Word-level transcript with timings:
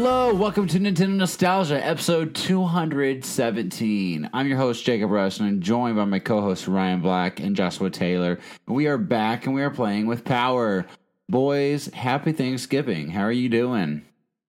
Hello, 0.00 0.32
welcome 0.32 0.68
to 0.68 0.78
Nintendo 0.78 1.16
Nostalgia, 1.16 1.84
episode 1.84 2.32
217. 2.32 4.30
I'm 4.32 4.46
your 4.46 4.56
host, 4.56 4.84
Jacob 4.84 5.10
Rush, 5.10 5.40
and 5.40 5.48
I'm 5.48 5.60
joined 5.60 5.96
by 5.96 6.04
my 6.04 6.20
co 6.20 6.40
hosts, 6.40 6.68
Ryan 6.68 7.00
Black 7.00 7.40
and 7.40 7.56
Joshua 7.56 7.90
Taylor. 7.90 8.38
We 8.68 8.86
are 8.86 8.96
back 8.96 9.46
and 9.46 9.56
we 9.56 9.62
are 9.62 9.72
playing 9.72 10.06
with 10.06 10.24
power. 10.24 10.86
Boys, 11.28 11.86
happy 11.88 12.30
Thanksgiving. 12.30 13.10
How 13.10 13.22
are 13.22 13.32
you 13.32 13.48
doing? 13.48 14.04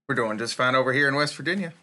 We're 0.07 0.13
doing 0.13 0.37
just 0.37 0.53
fine 0.53 0.75
over 0.75 0.93
here 0.93 1.07
in 1.07 1.15
West 1.15 1.35
Virginia. 1.35 1.73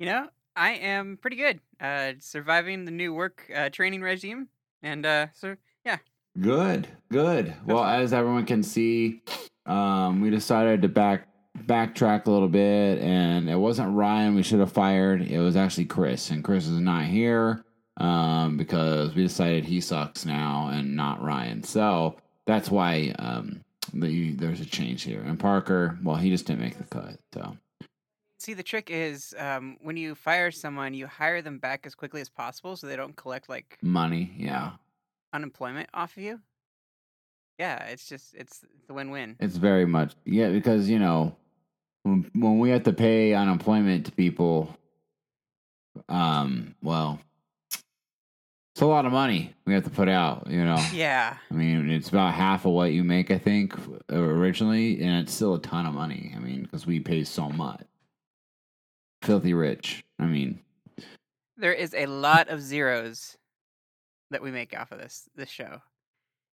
You 0.00 0.06
know, 0.06 0.28
I 0.56 0.72
am 0.72 1.18
pretty 1.18 1.36
good. 1.36 1.60
Uh, 1.80 2.14
surviving 2.18 2.84
the 2.84 2.90
new 2.90 3.14
work 3.14 3.48
uh, 3.54 3.68
training 3.68 4.02
regime, 4.02 4.48
and 4.82 5.06
uh, 5.06 5.28
so 5.34 5.54
yeah. 5.84 5.98
Good, 6.36 6.88
good. 7.12 7.54
Well, 7.64 7.84
as 7.84 8.12
everyone 8.12 8.44
can 8.44 8.64
see, 8.64 9.22
um, 9.66 10.20
we 10.20 10.30
decided 10.30 10.82
to 10.82 10.88
back 10.88 11.28
backtrack 11.64 12.26
a 12.26 12.30
little 12.30 12.48
bit, 12.48 12.98
and 13.00 13.48
it 13.48 13.56
wasn't 13.56 13.94
Ryan 13.94 14.34
we 14.34 14.42
should 14.42 14.60
have 14.60 14.72
fired. 14.72 15.22
It 15.22 15.40
was 15.40 15.56
actually 15.56 15.86
Chris, 15.86 16.30
and 16.30 16.44
Chris 16.44 16.66
is 16.66 16.80
not 16.80 17.04
here 17.04 17.64
um, 17.96 18.56
because 18.56 19.14
we 19.14 19.22
decided 19.22 19.64
he 19.64 19.80
sucks 19.80 20.24
now 20.24 20.68
and 20.72 20.94
not 20.94 21.22
Ryan. 21.22 21.62
So 21.62 22.16
that's 22.46 22.70
why 22.70 23.14
um, 23.18 23.64
the, 23.92 24.32
there's 24.32 24.60
a 24.60 24.66
change 24.66 25.02
here. 25.02 25.22
And 25.22 25.38
Parker, 25.38 25.98
well, 26.02 26.16
he 26.16 26.30
just 26.30 26.46
didn't 26.46 26.60
make 26.60 26.78
the 26.78 26.84
cut. 26.84 27.18
So 27.32 27.56
See, 28.38 28.54
the 28.54 28.62
trick 28.62 28.90
is 28.90 29.34
um, 29.38 29.76
when 29.80 29.96
you 29.96 30.14
fire 30.14 30.50
someone, 30.50 30.92
you 30.92 31.06
hire 31.06 31.40
them 31.40 31.58
back 31.58 31.86
as 31.86 31.94
quickly 31.94 32.20
as 32.20 32.28
possible, 32.28 32.76
so 32.76 32.86
they 32.86 32.96
don't 32.96 33.16
collect 33.16 33.48
like 33.48 33.78
money, 33.82 34.34
yeah, 34.36 34.72
unemployment 35.32 35.88
off 35.94 36.16
of 36.16 36.22
you. 36.22 36.40
Yeah, 37.58 37.84
it's 37.86 38.06
just 38.06 38.34
it's 38.34 38.60
the 38.86 38.94
win-win. 38.94 39.36
It's 39.40 39.56
very 39.56 39.86
much 39.86 40.14
yeah 40.26 40.50
because 40.50 40.88
you 40.88 40.98
know 40.98 41.34
when, 42.06 42.30
when 42.34 42.58
we 42.60 42.70
have 42.70 42.84
to 42.84 42.92
pay 42.92 43.34
unemployment 43.34 44.06
to 44.06 44.12
people, 44.12 44.74
um, 46.08 46.74
well, 46.80 47.18
it's 47.72 48.80
a 48.82 48.86
lot 48.86 49.06
of 49.06 49.12
money 49.12 49.52
we 49.66 49.74
have 49.74 49.84
to 49.84 49.90
put 49.90 50.08
out, 50.08 50.46
you 50.48 50.64
know. 50.64 50.80
Yeah. 50.92 51.36
I 51.50 51.54
mean, 51.54 51.90
it's 51.90 52.08
about 52.08 52.34
half 52.34 52.64
of 52.64 52.72
what 52.72 52.92
you 52.92 53.02
make, 53.02 53.30
I 53.30 53.38
think, 53.38 53.74
originally, 54.10 55.02
and 55.02 55.22
it's 55.22 55.34
still 55.34 55.54
a 55.54 55.60
ton 55.60 55.86
of 55.86 55.94
money. 55.94 56.32
I 56.36 56.38
mean, 56.38 56.62
because 56.62 56.86
we 56.86 57.00
pay 57.00 57.24
so 57.24 57.48
much. 57.48 57.82
Filthy 59.22 59.54
rich. 59.54 60.04
I 60.20 60.26
mean, 60.26 60.60
there 61.56 61.72
is 61.72 61.92
a 61.94 62.06
lot 62.06 62.48
of 62.48 62.60
zeros 62.60 63.36
that 64.30 64.42
we 64.42 64.52
make 64.52 64.78
off 64.78 64.92
of 64.92 64.98
this 64.98 65.28
this 65.34 65.48
show. 65.48 65.80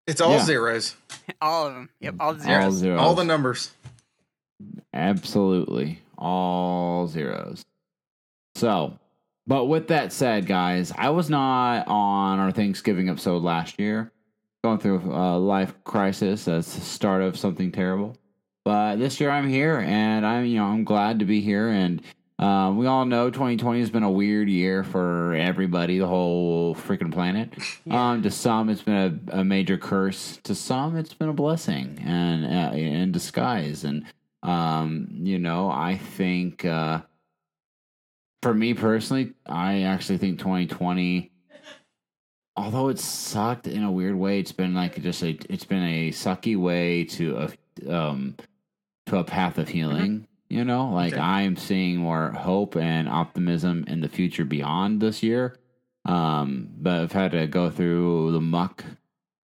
It's 0.08 0.22
all 0.22 0.32
yeah. 0.32 0.46
zeros. 0.46 0.96
all 1.42 1.68
of 1.68 1.74
them. 1.74 1.90
Yep, 2.00 2.16
all 2.20 2.40
zeros. 2.40 2.64
All 2.64 2.72
zeros. 2.72 3.00
All 3.00 3.16
the 3.16 3.26
numbers. 3.26 3.72
Absolutely. 4.94 6.00
All 6.18 7.08
zeros. 7.08 7.64
So, 8.56 9.00
but 9.48 9.66
with 9.66 9.88
that 9.88 10.14
said, 10.14 10.46
guys, 10.46 10.94
I 10.98 11.10
was 11.10 11.30
not 11.30 11.88
on 11.88 12.40
our 12.40 12.52
Thanksgiving 12.52 13.10
episode 13.10 13.44
last 13.44 13.80
year, 13.80 14.12
going 14.64 14.80
through 14.80 15.12
a 15.14 15.38
life 15.38 15.74
crisis 15.84 16.48
as 16.48 16.74
the 16.74 16.82
start 16.82 17.22
of 17.22 17.38
something 17.38 17.72
terrible. 17.72 18.16
But 18.64 18.98
this 18.98 19.20
year 19.20 19.30
I'm 19.30 19.50
here, 19.50 19.80
and 19.80 20.26
I'm 20.26 20.46
you 20.46 20.58
know 20.58 20.66
I'm 20.66 20.86
glad 20.86 21.20
to 21.20 21.26
be 21.26 21.42
here. 21.42 21.68
And 21.68 22.02
uh, 22.40 22.72
we 22.76 22.88
all 22.88 23.06
know 23.06 23.30
2020 23.30 23.80
has 23.80 23.90
been 23.90 24.04
a 24.04 24.12
weird 24.12 24.50
year 24.50 24.84
for 24.84 25.34
everybody, 25.34 26.00
the 26.00 26.08
whole 26.08 26.76
freaking 26.76 27.12
planet. 27.12 27.54
Yeah. 27.86 28.12
Um, 28.12 28.22
to 28.22 28.32
some, 28.32 28.70
it's 28.70 28.82
been 28.82 29.30
a, 29.30 29.40
a, 29.40 29.44
major 29.44 29.78
curse. 29.78 30.40
To 30.44 30.56
some, 30.56 30.96
it's 30.96 31.14
been 31.14 31.28
a 31.28 31.34
blessing 31.34 32.02
and 32.06 32.46
uh, 32.46 32.74
in 32.74 33.12
disguise. 33.12 33.84
And 33.84 34.06
um, 34.44 35.08
you 35.10 35.40
know, 35.40 35.72
I 35.72 35.98
think 35.98 36.66
uh, 36.66 37.02
for 38.42 38.54
me 38.54 38.74
personally, 38.74 39.34
I 39.46 39.84
actually 39.84 40.18
think 40.18 40.38
2020, 40.38 41.32
although 42.58 42.90
it 42.90 43.00
sucked 43.00 43.68
in 43.68 43.84
a 43.84 43.92
weird 43.92 44.16
way, 44.16 44.40
it's 44.40 44.52
been 44.52 44.76
like 44.76 45.02
just 45.02 45.24
a 45.24 45.38
it's 45.50 45.64
been 45.64 45.84
a 45.84 46.12
sucky 46.12 46.58
way 46.58 47.06
to 47.06 47.38
a 47.38 47.96
um 47.96 48.36
to 49.06 49.18
a 49.18 49.24
path 49.24 49.58
of 49.58 49.70
healing. 49.70 50.12
Mm-hmm. 50.12 50.24
You 50.50 50.66
know, 50.66 50.90
like 50.90 51.14
okay. 51.14 51.22
I'm 51.22 51.56
seeing 51.56 51.98
more 51.98 52.32
hope 52.32 52.76
and 52.76 53.08
optimism 53.10 53.86
in 53.88 54.02
the 54.02 54.10
future 54.10 54.46
beyond 54.46 55.02
this 55.02 55.24
year. 55.24 55.56
Um, 56.06 56.68
but 56.78 57.00
I've 57.00 57.12
had 57.14 57.32
to 57.32 57.48
go 57.48 57.70
through 57.70 58.34
the 58.34 58.42
muck 58.42 58.84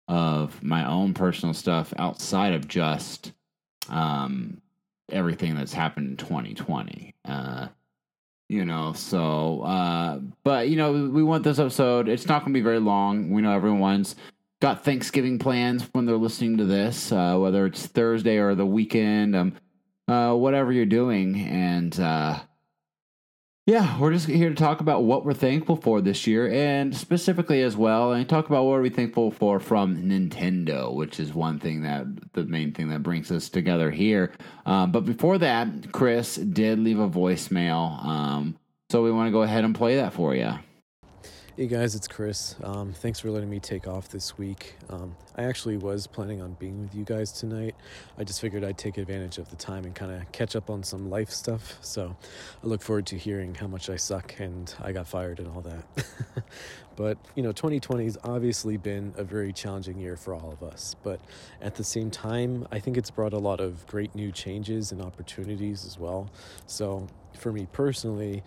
of 0.10 0.62
my 0.62 0.86
own 0.86 1.14
personal 1.14 1.54
stuff 1.54 1.94
outside 1.98 2.54
of 2.54 2.68
just 2.68 3.32
um 3.88 4.62
everything 5.12 5.56
that's 5.56 5.74
happened 5.74 6.12
in 6.12 6.18
2020. 6.18 7.16
Uh, 7.26 7.68
you 8.48 8.66
know, 8.66 8.94
so, 8.94 9.62
uh, 9.62 10.20
but, 10.44 10.70
you 10.70 10.76
know, 10.76 10.92
we 10.92 11.24
want 11.24 11.44
this 11.44 11.60
episode. 11.60 12.10
It's 12.10 12.26
not 12.26 12.40
going 12.40 12.54
to 12.54 12.58
be 12.58 12.64
very 12.64 12.80
long. 12.80 13.30
We 13.32 13.42
know 13.42 13.52
everyone's 13.52 14.16
got 14.60 14.84
Thanksgiving 14.84 15.38
plans 15.38 15.84
when 15.92 16.06
they're 16.06 16.18
listening 16.18 16.58
to 16.58 16.66
this, 16.66 17.12
uh, 17.12 17.38
whether 17.38 17.66
it's 17.66 17.86
Thursday 17.86 18.38
or 18.38 18.56
the 18.56 18.66
weekend, 18.66 19.36
um, 19.36 19.54
uh, 20.08 20.34
whatever 20.34 20.72
you're 20.72 20.86
doing. 20.86 21.40
And, 21.42 21.98
uh, 22.00 22.40
yeah, 23.70 24.00
we're 24.00 24.12
just 24.12 24.26
here 24.26 24.50
to 24.50 24.56
talk 24.56 24.82
about 24.82 25.04
what 25.04 25.24
we're 25.24 25.34
thankful 25.36 25.76
for 25.76 26.02
this 26.02 26.26
year, 26.26 26.52
and 26.52 26.96
specifically 26.98 27.62
as 27.62 27.78
well, 27.78 28.14
and 28.14 28.28
talk 28.28 28.48
about 28.48 28.64
what 28.64 28.74
are 28.74 28.82
we 28.82 28.90
thankful 28.90 29.30
for 29.30 29.60
from 29.60 29.96
Nintendo, 29.96 30.92
which 30.92 31.20
is 31.20 31.36
one 31.36 31.60
thing 31.60 31.84
that 31.84 32.08
the 32.34 32.46
main 32.46 32.74
thing 32.74 32.90
that 32.90 33.04
brings 33.04 33.32
us 33.32 33.48
together 33.48 33.92
here. 33.92 34.34
Um, 34.66 34.92
but 34.92 35.06
before 35.06 35.38
that, 35.38 35.92
Chris 35.92 36.34
did 36.36 36.80
leave 36.80 36.98
a 36.98 37.08
voicemail, 37.08 38.04
um, 38.04 38.58
so 38.90 39.04
we 39.04 39.12
want 39.12 39.28
to 39.28 39.32
go 39.32 39.44
ahead 39.44 39.64
and 39.64 39.76
play 39.76 39.98
that 39.98 40.14
for 40.14 40.34
you. 40.34 40.52
Hey 41.60 41.68
guys, 41.68 41.94
it's 41.94 42.08
Chris. 42.08 42.56
Um, 42.64 42.94
thanks 42.94 43.20
for 43.20 43.32
letting 43.32 43.50
me 43.50 43.60
take 43.60 43.86
off 43.86 44.08
this 44.08 44.38
week. 44.38 44.78
Um, 44.90 45.14
I 45.36 45.44
actually 45.44 45.76
was 45.76 46.08
planning 46.08 46.42
on 46.42 46.54
being 46.54 46.84
with 46.84 46.96
you 46.96 47.04
guys 47.04 47.34
tonight. 47.34 47.76
I 48.18 48.24
just 48.24 48.40
figured 48.40 48.64
I'd 48.64 48.78
take 48.78 48.98
advantage 48.98 49.40
of 49.40 49.50
the 49.50 49.58
time 49.58 49.84
and 49.84 49.94
kind 49.94 50.10
of 50.10 50.32
catch 50.32 50.56
up 50.56 50.70
on 50.70 50.84
some 50.84 51.10
life 51.10 51.30
stuff. 51.30 51.78
So 51.82 52.16
I 52.64 52.66
look 52.66 52.82
forward 52.82 53.08
to 53.08 53.18
hearing 53.18 53.56
how 53.56 53.68
much 53.68 53.90
I 53.90 53.98
suck 53.98 54.40
and 54.40 54.74
I 54.82 54.94
got 54.94 55.06
fired 55.06 55.40
and 55.40 55.50
all 55.50 55.60
that. 55.64 56.06
but, 56.96 57.18
you 57.36 57.44
know, 57.44 57.52
2020 57.52 58.06
has 58.06 58.18
obviously 58.24 58.78
been 58.78 59.14
a 59.18 59.26
very 59.26 59.52
challenging 59.52 60.00
year 60.00 60.16
for 60.16 60.34
all 60.34 60.54
of 60.54 60.64
us. 60.64 60.96
But 61.04 61.20
at 61.62 61.76
the 61.76 61.84
same 61.84 62.10
time, 62.10 62.70
I 62.72 62.80
think 62.80 62.96
it's 62.96 63.12
brought 63.12 63.34
a 63.34 63.38
lot 63.38 63.60
of 63.60 63.86
great 63.86 64.16
new 64.16 64.32
changes 64.32 64.94
and 64.94 65.02
opportunities 65.02 65.86
as 65.86 66.00
well. 66.00 66.32
So 66.68 67.10
for 67.38 67.52
me 67.52 67.68
personally, 67.74 68.44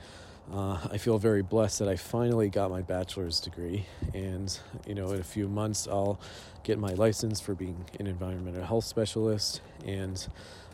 uh, 0.50 0.78
I 0.90 0.98
feel 0.98 1.18
very 1.18 1.42
blessed 1.42 1.78
that 1.80 1.88
I 1.88 1.96
finally 1.96 2.48
got 2.48 2.70
my 2.70 2.82
bachelor's 2.82 3.40
degree, 3.40 3.86
and 4.14 4.58
you 4.86 4.94
know, 4.94 5.10
in 5.12 5.20
a 5.20 5.24
few 5.24 5.48
months, 5.48 5.86
I'll 5.86 6.18
get 6.64 6.78
my 6.78 6.92
license 6.92 7.40
for 7.40 7.54
being 7.54 7.84
an 7.98 8.06
environmental 8.06 8.64
health 8.64 8.84
specialist. 8.84 9.60
And 9.84 10.26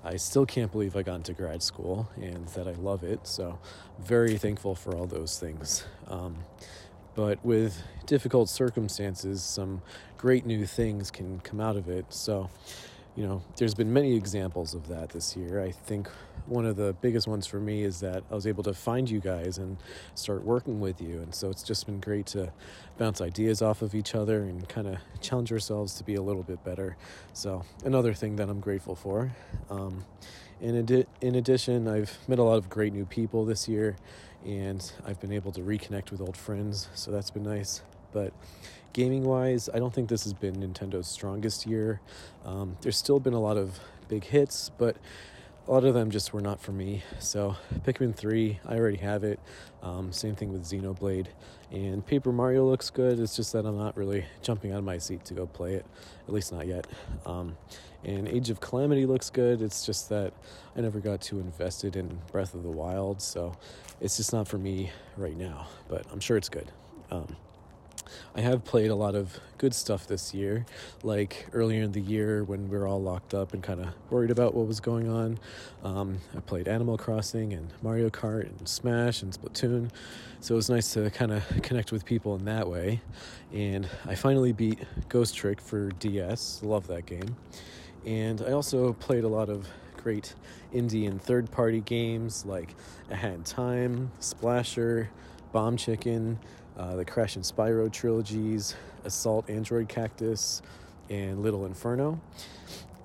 I 0.04 0.16
still 0.16 0.46
can't 0.46 0.70
believe 0.70 0.96
I 0.96 1.02
got 1.02 1.16
into 1.16 1.32
grad 1.32 1.62
school 1.62 2.08
and 2.16 2.46
that 2.48 2.68
I 2.68 2.72
love 2.72 3.02
it. 3.02 3.26
So, 3.26 3.58
very 3.98 4.38
thankful 4.38 4.74
for 4.74 4.94
all 4.94 5.06
those 5.06 5.38
things. 5.38 5.84
Um, 6.08 6.36
but 7.14 7.44
with 7.44 7.82
difficult 8.06 8.48
circumstances, 8.48 9.42
some 9.42 9.82
great 10.16 10.46
new 10.46 10.66
things 10.66 11.10
can 11.10 11.40
come 11.40 11.60
out 11.60 11.76
of 11.76 11.88
it. 11.88 12.06
So, 12.10 12.48
you 13.16 13.26
know, 13.26 13.42
there's 13.56 13.74
been 13.74 13.92
many 13.92 14.14
examples 14.14 14.72
of 14.72 14.86
that 14.88 15.10
this 15.10 15.36
year. 15.36 15.62
I 15.62 15.72
think 15.72 16.08
one 16.48 16.64
of 16.64 16.76
the 16.76 16.94
biggest 17.00 17.28
ones 17.28 17.46
for 17.46 17.60
me 17.60 17.82
is 17.82 18.00
that 18.00 18.24
I 18.30 18.34
was 18.34 18.46
able 18.46 18.62
to 18.64 18.74
find 18.74 19.08
you 19.08 19.20
guys 19.20 19.58
and 19.58 19.76
start 20.14 20.44
working 20.44 20.80
with 20.80 21.00
you. 21.00 21.20
And 21.20 21.34
so 21.34 21.50
it's 21.50 21.62
just 21.62 21.86
been 21.86 22.00
great 22.00 22.26
to 22.28 22.52
bounce 22.96 23.20
ideas 23.20 23.60
off 23.62 23.82
of 23.82 23.94
each 23.94 24.14
other 24.14 24.42
and 24.42 24.68
kind 24.68 24.86
of 24.86 24.96
challenge 25.20 25.52
ourselves 25.52 25.94
to 25.94 26.04
be 26.04 26.14
a 26.14 26.22
little 26.22 26.42
bit 26.42 26.64
better. 26.64 26.96
So, 27.32 27.64
another 27.84 28.14
thing 28.14 28.36
that 28.36 28.48
I'm 28.48 28.60
grateful 28.60 28.94
for. 28.94 29.32
Um, 29.70 30.04
in, 30.60 30.78
adi- 30.78 31.06
in 31.20 31.34
addition, 31.34 31.86
I've 31.86 32.18
met 32.26 32.38
a 32.38 32.42
lot 32.42 32.56
of 32.56 32.68
great 32.68 32.92
new 32.92 33.04
people 33.04 33.44
this 33.44 33.68
year 33.68 33.96
and 34.44 34.90
I've 35.04 35.20
been 35.20 35.32
able 35.32 35.52
to 35.52 35.60
reconnect 35.60 36.10
with 36.10 36.20
old 36.20 36.36
friends. 36.36 36.88
So, 36.94 37.10
that's 37.10 37.30
been 37.30 37.44
nice. 37.44 37.82
But 38.12 38.32
gaming 38.92 39.24
wise, 39.24 39.68
I 39.72 39.78
don't 39.78 39.92
think 39.92 40.08
this 40.08 40.24
has 40.24 40.32
been 40.32 40.56
Nintendo's 40.56 41.08
strongest 41.08 41.66
year. 41.66 42.00
Um, 42.44 42.76
there's 42.80 42.96
still 42.96 43.20
been 43.20 43.34
a 43.34 43.40
lot 43.40 43.58
of 43.58 43.78
big 44.08 44.24
hits, 44.24 44.70
but 44.78 44.96
a 45.68 45.70
lot 45.70 45.84
of 45.84 45.92
them 45.92 46.10
just 46.10 46.32
were 46.32 46.40
not 46.40 46.60
for 46.60 46.72
me. 46.72 47.02
So, 47.18 47.54
Pikmin 47.84 48.16
3, 48.16 48.58
I 48.66 48.76
already 48.76 48.96
have 48.96 49.22
it. 49.22 49.38
Um, 49.82 50.10
same 50.12 50.34
thing 50.34 50.50
with 50.50 50.64
Xenoblade. 50.64 51.26
And 51.70 52.04
Paper 52.06 52.32
Mario 52.32 52.64
looks 52.64 52.88
good. 52.88 53.20
It's 53.20 53.36
just 53.36 53.52
that 53.52 53.66
I'm 53.66 53.76
not 53.76 53.94
really 53.94 54.24
jumping 54.40 54.72
out 54.72 54.78
of 54.78 54.84
my 54.84 54.96
seat 54.96 55.26
to 55.26 55.34
go 55.34 55.46
play 55.46 55.74
it, 55.74 55.84
at 56.26 56.32
least 56.32 56.52
not 56.54 56.66
yet. 56.66 56.86
Um, 57.26 57.54
and 58.02 58.26
Age 58.26 58.48
of 58.48 58.60
Calamity 58.60 59.04
looks 59.04 59.28
good. 59.28 59.60
It's 59.60 59.84
just 59.84 60.08
that 60.08 60.32
I 60.74 60.80
never 60.80 61.00
got 61.00 61.20
too 61.20 61.38
invested 61.38 61.96
in 61.96 62.18
Breath 62.32 62.54
of 62.54 62.62
the 62.62 62.70
Wild, 62.70 63.20
so 63.20 63.52
it's 64.00 64.16
just 64.16 64.32
not 64.32 64.48
for 64.48 64.56
me 64.56 64.90
right 65.18 65.36
now. 65.36 65.66
But 65.88 66.06
I'm 66.10 66.20
sure 66.20 66.38
it's 66.38 66.48
good. 66.48 66.72
Um, 67.10 67.36
I 68.34 68.40
have 68.40 68.64
played 68.64 68.90
a 68.90 68.94
lot 68.94 69.14
of 69.14 69.38
good 69.58 69.74
stuff 69.74 70.06
this 70.06 70.32
year, 70.32 70.64
like 71.02 71.46
earlier 71.52 71.82
in 71.82 71.92
the 71.92 72.00
year 72.00 72.44
when 72.44 72.68
we 72.68 72.76
were 72.78 72.86
all 72.86 73.02
locked 73.02 73.34
up 73.34 73.54
and 73.54 73.62
kind 73.62 73.80
of 73.80 73.88
worried 74.10 74.30
about 74.30 74.54
what 74.54 74.66
was 74.66 74.80
going 74.80 75.08
on. 75.08 75.38
Um, 75.82 76.18
I 76.36 76.40
played 76.40 76.68
Animal 76.68 76.96
Crossing 76.98 77.52
and 77.52 77.72
Mario 77.82 78.10
Kart 78.10 78.46
and 78.58 78.68
Smash 78.68 79.22
and 79.22 79.32
Splatoon, 79.32 79.90
so 80.40 80.54
it 80.54 80.56
was 80.56 80.70
nice 80.70 80.92
to 80.94 81.10
kind 81.10 81.32
of 81.32 81.44
connect 81.62 81.92
with 81.92 82.04
people 82.04 82.36
in 82.36 82.44
that 82.44 82.68
way. 82.68 83.00
And 83.52 83.88
I 84.06 84.14
finally 84.14 84.52
beat 84.52 84.78
Ghost 85.08 85.34
Trick 85.34 85.60
for 85.60 85.90
DS, 85.90 86.60
love 86.62 86.86
that 86.86 87.06
game. 87.06 87.36
And 88.06 88.42
I 88.42 88.52
also 88.52 88.92
played 88.94 89.24
a 89.24 89.28
lot 89.28 89.48
of 89.48 89.68
great 89.96 90.34
indie 90.72 91.08
and 91.08 91.20
third 91.20 91.50
party 91.50 91.80
games 91.80 92.46
like 92.46 92.74
A 93.10 93.16
Hat 93.16 93.44
Time, 93.44 94.10
Splasher, 94.20 95.10
Bomb 95.52 95.76
Chicken 95.76 96.38
uh, 96.78 96.96
the 96.96 97.04
Crash 97.04 97.36
and 97.36 97.44
Spyro 97.44 97.90
trilogies, 97.90 98.74
Assault 99.04 99.48
Android 99.50 99.88
Cactus, 99.88 100.62
and 101.10 101.42
Little 101.42 101.66
Inferno. 101.66 102.20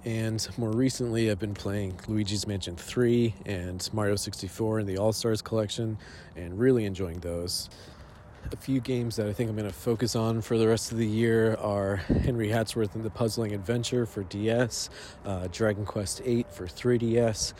And 0.06 0.46
more 0.58 0.72
recently, 0.72 1.32
I've 1.32 1.40
been 1.40 1.54
playing 1.54 1.98
Luigi's 2.08 2.46
Mansion 2.46 2.76
3 2.76 3.34
and 3.46 3.90
Mario 3.94 4.18
64 4.18 4.82
in 4.82 4.86
the 4.86 4.98
All 4.98 5.14
Stars 5.14 5.42
collection, 5.42 5.98
and 6.36 6.60
really 6.60 6.86
enjoying 6.86 7.20
those. 7.20 7.70
A 8.52 8.58
few 8.58 8.82
games 8.82 9.16
that 9.16 9.28
I 9.28 9.34
think 9.34 9.50
I'm 9.50 9.56
going 9.56 9.70
to 9.70 9.74
focus 9.74 10.18
on 10.18 10.42
for 10.42 10.58
the 10.58 10.68
rest 10.68 10.92
of 10.92 10.98
the 10.98 11.08
year 11.08 11.56
are 11.56 11.96
Henry 11.96 12.50
Hatsworth 12.50 12.94
and 12.94 13.04
the 13.04 13.10
Puzzling 13.10 13.54
Adventure 13.54 14.06
for 14.06 14.24
DS, 14.24 14.90
uh, 15.26 15.48
Dragon 15.54 15.86
Quest 15.86 16.22
VIII 16.26 16.46
for 16.52 16.68
3DS, 16.68 17.54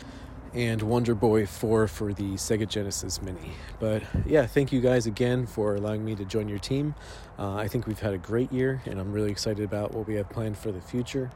and 0.54 0.80
Wonder 0.82 1.14
Boy 1.14 1.46
4 1.46 1.88
for 1.88 2.12
the 2.12 2.34
Sega 2.34 2.68
Genesis 2.68 3.20
Mini. 3.20 3.50
But 3.80 4.02
yeah, 4.24 4.46
thank 4.46 4.72
you 4.72 4.80
guys 4.80 5.06
again 5.06 5.46
for 5.46 5.74
allowing 5.74 6.04
me 6.04 6.14
to 6.14 6.24
join 6.24 6.48
your 6.48 6.58
team. 6.58 6.94
Uh, 7.38 7.54
I 7.56 7.66
think 7.66 7.86
we've 7.86 7.98
had 7.98 8.14
a 8.14 8.18
great 8.18 8.52
year, 8.52 8.80
and 8.86 9.00
I'm 9.00 9.12
really 9.12 9.30
excited 9.30 9.64
about 9.64 9.92
what 9.92 10.06
we 10.06 10.14
have 10.14 10.30
planned 10.30 10.56
for 10.56 10.70
the 10.70 10.80
future. 10.80 11.30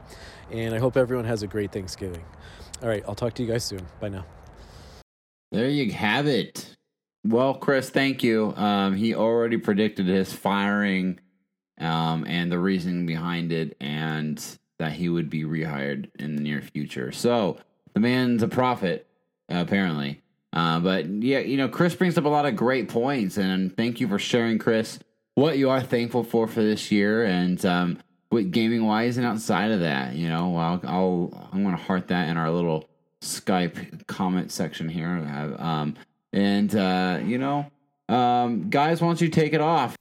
And 0.51 0.73
I 0.73 0.79
hope 0.79 0.95
everyone 0.95 1.25
has 1.25 1.43
a 1.43 1.47
great 1.47 1.71
Thanksgiving. 1.73 2.23
All 2.81 2.87
right, 2.87 3.03
I'll 3.07 3.15
talk 3.15 3.33
to 3.35 3.43
you 3.43 3.51
guys 3.51 3.65
soon. 3.65 3.85
Bye 3.99 4.09
now. 4.09 4.25
There 5.51 5.67
you 5.67 5.91
have 5.91 6.25
it. 6.25 6.75
Well, 7.25 7.55
Chris, 7.55 7.89
thank 7.89 8.23
you. 8.23 8.53
Um, 8.55 8.95
he 8.95 9.13
already 9.13 9.57
predicted 9.57 10.07
his 10.07 10.31
firing 10.31 11.19
um, 11.79 12.25
and 12.25 12.49
the 12.49 12.59
reasoning 12.59 13.05
behind 13.05 13.51
it, 13.51 13.75
and 13.81 14.41
that 14.77 14.93
he 14.93 15.09
would 15.09 15.29
be 15.29 15.43
rehired 15.43 16.09
in 16.17 16.37
the 16.37 16.41
near 16.41 16.61
future. 16.61 17.11
So 17.11 17.57
the 17.93 17.99
man's 17.99 18.43
a 18.43 18.47
prophet 18.47 19.08
apparently. 19.49 20.21
Uh, 20.51 20.79
but 20.79 21.07
yeah, 21.07 21.39
you 21.39 21.57
know, 21.57 21.67
Chris 21.67 21.95
brings 21.95 22.17
up 22.17 22.25
a 22.25 22.29
lot 22.29 22.45
of 22.45 22.55
great 22.55 22.89
points, 22.89 23.37
and 23.37 23.75
thank 23.75 23.99
you 23.99 24.07
for 24.07 24.17
sharing, 24.17 24.57
Chris, 24.57 24.99
what 25.35 25.57
you 25.57 25.69
are 25.69 25.81
thankful 25.81 26.23
for 26.23 26.47
for 26.47 26.61
this 26.61 26.91
year, 26.91 27.23
and 27.23 27.63
um, 27.65 27.99
with 28.31 28.51
gaming 28.51 28.85
wise 28.85 29.17
and 29.17 29.25
outside 29.25 29.71
of 29.71 29.81
that. 29.81 30.15
You 30.15 30.29
know, 30.29 30.55
I'll, 30.57 30.81
I'll 30.83 31.49
I'm 31.51 31.63
going 31.63 31.75
to 31.75 31.81
heart 31.81 32.07
that 32.07 32.29
in 32.29 32.37
our 32.37 32.49
little 32.49 32.89
Skype 33.21 34.07
comment 34.07 34.51
section 34.51 34.89
here. 34.89 35.55
Um, 35.59 35.95
and 36.33 36.73
uh, 36.75 37.19
you 37.23 37.37
know, 37.37 37.69
um, 38.07 38.69
guys, 38.69 39.01
why 39.01 39.07
don't 39.07 39.21
you 39.21 39.29
take 39.29 39.53
it 39.53 39.61
off? 39.61 39.95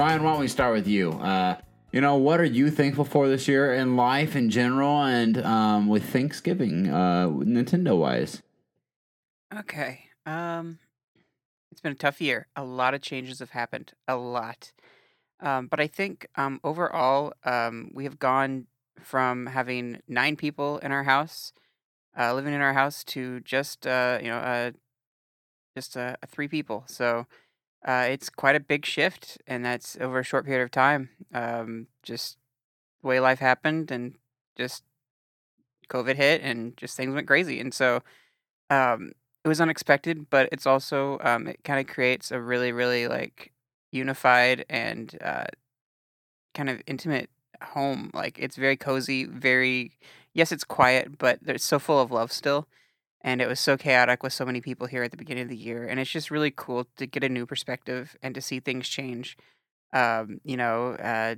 Ryan, 0.00 0.22
why 0.22 0.30
don't 0.30 0.40
we 0.40 0.48
start 0.48 0.72
with 0.72 0.86
you? 0.86 1.12
Uh, 1.12 1.58
you 1.92 2.00
know, 2.00 2.16
what 2.16 2.40
are 2.40 2.44
you 2.46 2.70
thankful 2.70 3.04
for 3.04 3.28
this 3.28 3.46
year 3.46 3.74
in 3.74 3.96
life 3.96 4.34
in 4.34 4.48
general 4.48 5.02
and 5.02 5.36
um, 5.44 5.88
with 5.88 6.08
Thanksgiving, 6.08 6.88
uh, 6.88 7.28
Nintendo 7.28 7.98
wise? 7.98 8.42
Okay. 9.54 10.06
Um, 10.24 10.78
it's 11.70 11.82
been 11.82 11.92
a 11.92 11.96
tough 11.96 12.18
year. 12.18 12.46
A 12.56 12.64
lot 12.64 12.94
of 12.94 13.02
changes 13.02 13.40
have 13.40 13.50
happened. 13.50 13.92
A 14.08 14.16
lot. 14.16 14.72
Um, 15.38 15.66
but 15.66 15.80
I 15.80 15.86
think 15.86 16.26
um, 16.34 16.60
overall, 16.64 17.34
um, 17.44 17.90
we 17.92 18.04
have 18.04 18.18
gone 18.18 18.68
from 19.02 19.48
having 19.48 20.00
nine 20.08 20.34
people 20.34 20.78
in 20.78 20.92
our 20.92 21.04
house, 21.04 21.52
uh, 22.18 22.32
living 22.32 22.54
in 22.54 22.62
our 22.62 22.72
house, 22.72 23.04
to 23.04 23.40
just 23.40 23.86
uh, 23.86 24.18
you 24.22 24.28
know, 24.28 24.38
uh, 24.38 24.70
just 25.76 25.94
uh, 25.98 26.16
three 26.26 26.48
people. 26.48 26.84
So 26.86 27.26
uh, 27.84 28.06
it's 28.10 28.28
quite 28.28 28.56
a 28.56 28.60
big 28.60 28.84
shift, 28.84 29.38
and 29.46 29.64
that's 29.64 29.96
over 30.00 30.18
a 30.18 30.24
short 30.24 30.44
period 30.44 30.62
of 30.62 30.70
time. 30.70 31.10
Um, 31.32 31.86
just 32.02 32.36
the 33.02 33.08
way 33.08 33.20
life 33.20 33.38
happened, 33.38 33.90
and 33.90 34.14
just 34.56 34.84
COVID 35.88 36.16
hit, 36.16 36.42
and 36.42 36.76
just 36.76 36.96
things 36.96 37.14
went 37.14 37.26
crazy. 37.26 37.60
And 37.60 37.72
so 37.72 38.02
um, 38.68 39.12
it 39.44 39.48
was 39.48 39.60
unexpected, 39.60 40.28
but 40.30 40.48
it's 40.52 40.66
also 40.66 41.18
um, 41.22 41.46
it 41.46 41.60
kind 41.64 41.80
of 41.80 41.92
creates 41.92 42.30
a 42.30 42.40
really, 42.40 42.72
really 42.72 43.08
like 43.08 43.52
unified 43.92 44.64
and 44.68 45.16
uh, 45.22 45.46
kind 46.54 46.68
of 46.68 46.82
intimate 46.86 47.30
home. 47.62 48.10
Like 48.12 48.38
it's 48.38 48.56
very 48.56 48.76
cozy, 48.76 49.24
very 49.24 49.92
yes, 50.34 50.52
it's 50.52 50.64
quiet, 50.64 51.18
but 51.18 51.38
it's 51.46 51.64
so 51.64 51.78
full 51.78 52.00
of 52.00 52.10
love 52.10 52.30
still 52.32 52.66
and 53.22 53.42
it 53.42 53.48
was 53.48 53.60
so 53.60 53.76
chaotic 53.76 54.22
with 54.22 54.32
so 54.32 54.44
many 54.44 54.60
people 54.60 54.86
here 54.86 55.02
at 55.02 55.10
the 55.10 55.16
beginning 55.16 55.42
of 55.42 55.48
the 55.48 55.56
year 55.56 55.86
and 55.86 56.00
it's 56.00 56.10
just 56.10 56.30
really 56.30 56.52
cool 56.54 56.86
to 56.96 57.06
get 57.06 57.24
a 57.24 57.28
new 57.28 57.46
perspective 57.46 58.16
and 58.22 58.34
to 58.34 58.40
see 58.40 58.60
things 58.60 58.88
change. 58.88 59.36
Um, 59.92 60.40
you 60.44 60.56
know 60.56 60.92
uh, 60.92 61.34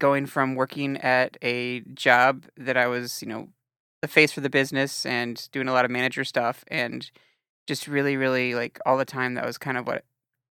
going 0.00 0.26
from 0.26 0.54
working 0.54 0.96
at 0.96 1.36
a 1.42 1.80
job 1.94 2.46
that 2.56 2.76
i 2.76 2.86
was 2.86 3.22
you 3.22 3.28
know 3.28 3.48
the 4.02 4.08
face 4.08 4.32
for 4.32 4.40
the 4.40 4.50
business 4.50 5.06
and 5.06 5.48
doing 5.52 5.68
a 5.68 5.72
lot 5.72 5.84
of 5.84 5.90
manager 5.90 6.24
stuff 6.24 6.64
and 6.68 7.10
just 7.66 7.86
really 7.86 8.16
really 8.16 8.54
like 8.54 8.80
all 8.84 8.96
the 8.96 9.04
time 9.04 9.34
that 9.34 9.46
was 9.46 9.58
kind 9.58 9.76
of 9.76 9.86
what 9.86 10.04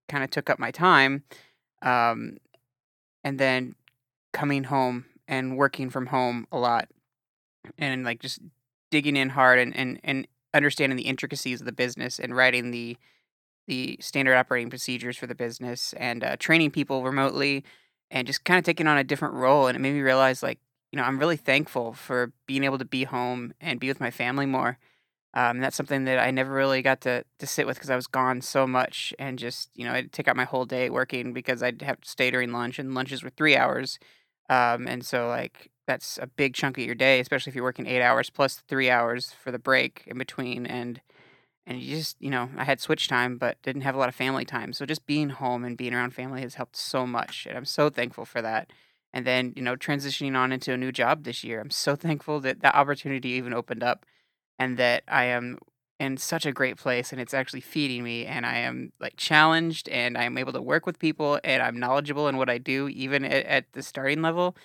kind 0.08 0.24
of 0.24 0.30
took 0.30 0.50
up 0.50 0.60
my 0.60 0.72
time 0.72 1.24
um, 1.82 2.38
and 3.24 3.40
then 3.40 3.76
coming 4.34 4.66
home 4.66 5.06
and 5.28 5.58
working 5.58 5.90
from 5.90 6.08
home 6.08 6.48
a 6.52 6.58
lot 6.58 6.88
and 7.78 8.04
like 8.04 8.20
just 8.20 8.40
digging 8.92 9.16
in 9.16 9.30
hard 9.30 9.60
and 9.60 9.76
and, 9.76 10.00
and 10.04 10.28
understanding 10.54 10.98
the 10.98 11.04
intricacies 11.04 11.62
of 11.62 11.66
the 11.66 11.72
business 11.72 12.20
and 12.20 12.36
writing 12.36 12.72
the 12.72 12.98
the 13.68 13.98
standard 14.02 14.36
operating 14.36 14.70
procedures 14.70 15.16
for 15.16 15.28
the 15.28 15.36
business 15.36 15.94
and 15.94 16.24
uh, 16.24 16.36
training 16.38 16.72
people 16.72 17.04
remotely 17.04 17.64
and 18.10 18.26
just 18.26 18.44
kind 18.44 18.58
of 18.58 18.66
taking 18.66 18.88
on 18.88 18.98
a 18.98 19.04
different 19.04 19.36
role 19.36 19.68
and 19.68 19.76
it 19.76 19.80
made 19.80 19.94
me 19.94 20.02
realize 20.02 20.42
like 20.42 20.60
you 20.92 20.98
know 20.98 21.04
i'm 21.04 21.20
really 21.20 21.38
thankful 21.38 21.94
for 21.94 22.32
being 22.48 22.64
able 22.64 22.80
to 22.80 22.86
be 22.86 23.04
home 23.04 23.54
and 23.62 23.80
be 23.80 23.88
with 23.88 24.00
my 24.00 24.12
family 24.12 24.46
more 24.46 24.78
um, 25.36 25.60
that's 25.60 25.76
something 25.78 26.06
that 26.06 26.18
i 26.18 26.32
never 26.32 26.52
really 26.52 26.82
got 26.82 27.02
to, 27.02 27.24
to 27.38 27.46
sit 27.46 27.68
with 27.68 27.78
because 27.78 27.92
i 27.92 27.96
was 27.96 28.08
gone 28.08 28.42
so 28.42 28.66
much 28.66 29.14
and 29.20 29.38
just 29.38 29.70
you 29.76 29.86
know 29.86 29.94
i'd 29.94 30.12
take 30.12 30.28
out 30.28 30.36
my 30.36 30.46
whole 30.46 30.66
day 30.66 30.90
working 30.90 31.32
because 31.32 31.62
i'd 31.62 31.82
have 31.84 32.02
to 32.02 32.10
stay 32.10 32.32
during 32.32 32.52
lunch 32.52 32.80
and 32.80 32.96
lunches 32.96 33.24
were 33.24 33.30
three 33.30 33.56
hours 33.56 34.00
um, 34.50 34.88
and 34.88 35.06
so 35.06 35.28
like 35.28 35.70
that's 35.90 36.20
a 36.22 36.28
big 36.28 36.54
chunk 36.54 36.78
of 36.78 36.86
your 36.86 36.94
day, 36.94 37.20
especially 37.20 37.50
if 37.50 37.56
you're 37.56 37.64
working 37.64 37.88
eight 37.88 38.04
hours 38.04 38.30
plus 38.30 38.62
three 38.68 38.92
hours 38.92 39.34
for 39.34 39.50
the 39.52 39.58
break 39.58 40.04
in 40.06 40.20
between. 40.20 40.68
And 40.68 41.02
and 41.66 41.82
you 41.82 41.98
just 41.98 42.16
you 42.22 42.30
know 42.30 42.48
I 42.58 42.64
had 42.64 42.80
switch 42.80 43.08
time, 43.08 43.40
but 43.40 43.60
didn't 43.64 43.82
have 43.82 43.96
a 43.96 43.98
lot 43.98 44.08
of 44.08 44.14
family 44.14 44.46
time. 44.46 44.72
So 44.72 44.86
just 44.86 45.08
being 45.08 45.30
home 45.30 45.66
and 45.66 45.76
being 45.76 45.96
around 45.96 46.12
family 46.12 46.42
has 46.42 46.56
helped 46.56 46.76
so 46.76 47.08
much, 47.08 47.48
and 47.48 47.58
I'm 47.58 47.66
so 47.66 47.90
thankful 47.90 48.26
for 48.26 48.40
that. 48.40 48.72
And 49.12 49.26
then 49.26 49.52
you 49.56 49.64
know 49.64 49.76
transitioning 49.76 50.36
on 50.38 50.52
into 50.52 50.72
a 50.74 50.78
new 50.78 50.92
job 50.92 51.24
this 51.24 51.44
year, 51.44 51.60
I'm 51.60 51.72
so 51.72 51.96
thankful 52.06 52.40
that 52.42 52.62
that 52.62 52.76
opportunity 52.76 53.30
even 53.30 53.52
opened 53.56 53.82
up, 53.82 54.06
and 54.60 54.78
that 54.78 55.04
I 55.08 55.26
am 55.26 55.58
in 56.00 56.18
such 56.18 56.46
a 56.46 56.54
great 56.54 56.78
place 56.78 57.12
and 57.12 57.20
it's 57.20 57.34
actually 57.34 57.60
feeding 57.60 58.06
me 58.06 58.26
and 58.26 58.46
I 58.46 58.60
am 58.60 58.94
like 59.02 59.16
challenged 59.18 59.90
and 59.90 60.18
I'm 60.18 60.38
able 60.38 60.54
to 60.54 60.62
work 60.62 60.86
with 60.86 60.98
people 60.98 61.42
and 61.44 61.62
I'm 61.62 61.78
knowledgeable 61.78 62.30
in 62.30 62.38
what 62.38 62.50
I 62.50 62.58
do 62.58 62.88
even 62.88 63.26
at, 63.26 63.46
at 63.46 63.74
the 63.74 63.84
starting 63.84 64.22
level 64.22 64.56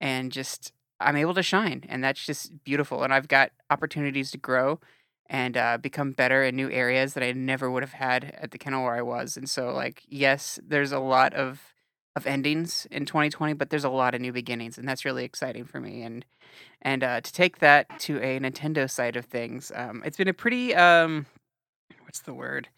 and 0.00 0.32
just 0.32 0.72
I'm 1.00 1.16
able 1.16 1.34
to 1.34 1.42
shine, 1.42 1.84
and 1.88 2.04
that's 2.04 2.24
just 2.24 2.62
beautiful. 2.64 3.02
And 3.02 3.12
I've 3.12 3.28
got 3.28 3.52
opportunities 3.70 4.30
to 4.32 4.38
grow 4.38 4.80
and 5.28 5.56
uh, 5.56 5.78
become 5.78 6.12
better 6.12 6.42
in 6.42 6.56
new 6.56 6.70
areas 6.70 7.14
that 7.14 7.22
I 7.22 7.32
never 7.32 7.70
would 7.70 7.82
have 7.82 7.92
had 7.92 8.34
at 8.36 8.50
the 8.50 8.58
kennel 8.58 8.82
where 8.82 8.96
I 8.96 9.02
was. 9.02 9.36
And 9.36 9.48
so, 9.48 9.72
like, 9.72 10.02
yes, 10.08 10.58
there's 10.66 10.92
a 10.92 10.98
lot 10.98 11.34
of 11.34 11.74
of 12.16 12.26
endings 12.26 12.88
in 12.90 13.06
2020, 13.06 13.52
but 13.54 13.70
there's 13.70 13.84
a 13.84 13.88
lot 13.90 14.14
of 14.14 14.20
new 14.20 14.32
beginnings, 14.32 14.76
and 14.76 14.88
that's 14.88 15.04
really 15.04 15.24
exciting 15.24 15.64
for 15.64 15.80
me. 15.80 16.02
And 16.02 16.24
and 16.82 17.04
uh, 17.04 17.20
to 17.20 17.32
take 17.32 17.58
that 17.60 17.86
to 18.00 18.18
a 18.20 18.40
Nintendo 18.40 18.90
side 18.90 19.16
of 19.16 19.26
things, 19.26 19.70
um, 19.74 20.02
it's 20.04 20.16
been 20.16 20.28
a 20.28 20.34
pretty 20.34 20.74
um, 20.74 21.26
what's 22.02 22.20
the 22.20 22.34
word? 22.34 22.68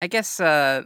I 0.00 0.06
guess 0.06 0.40
uh, 0.40 0.84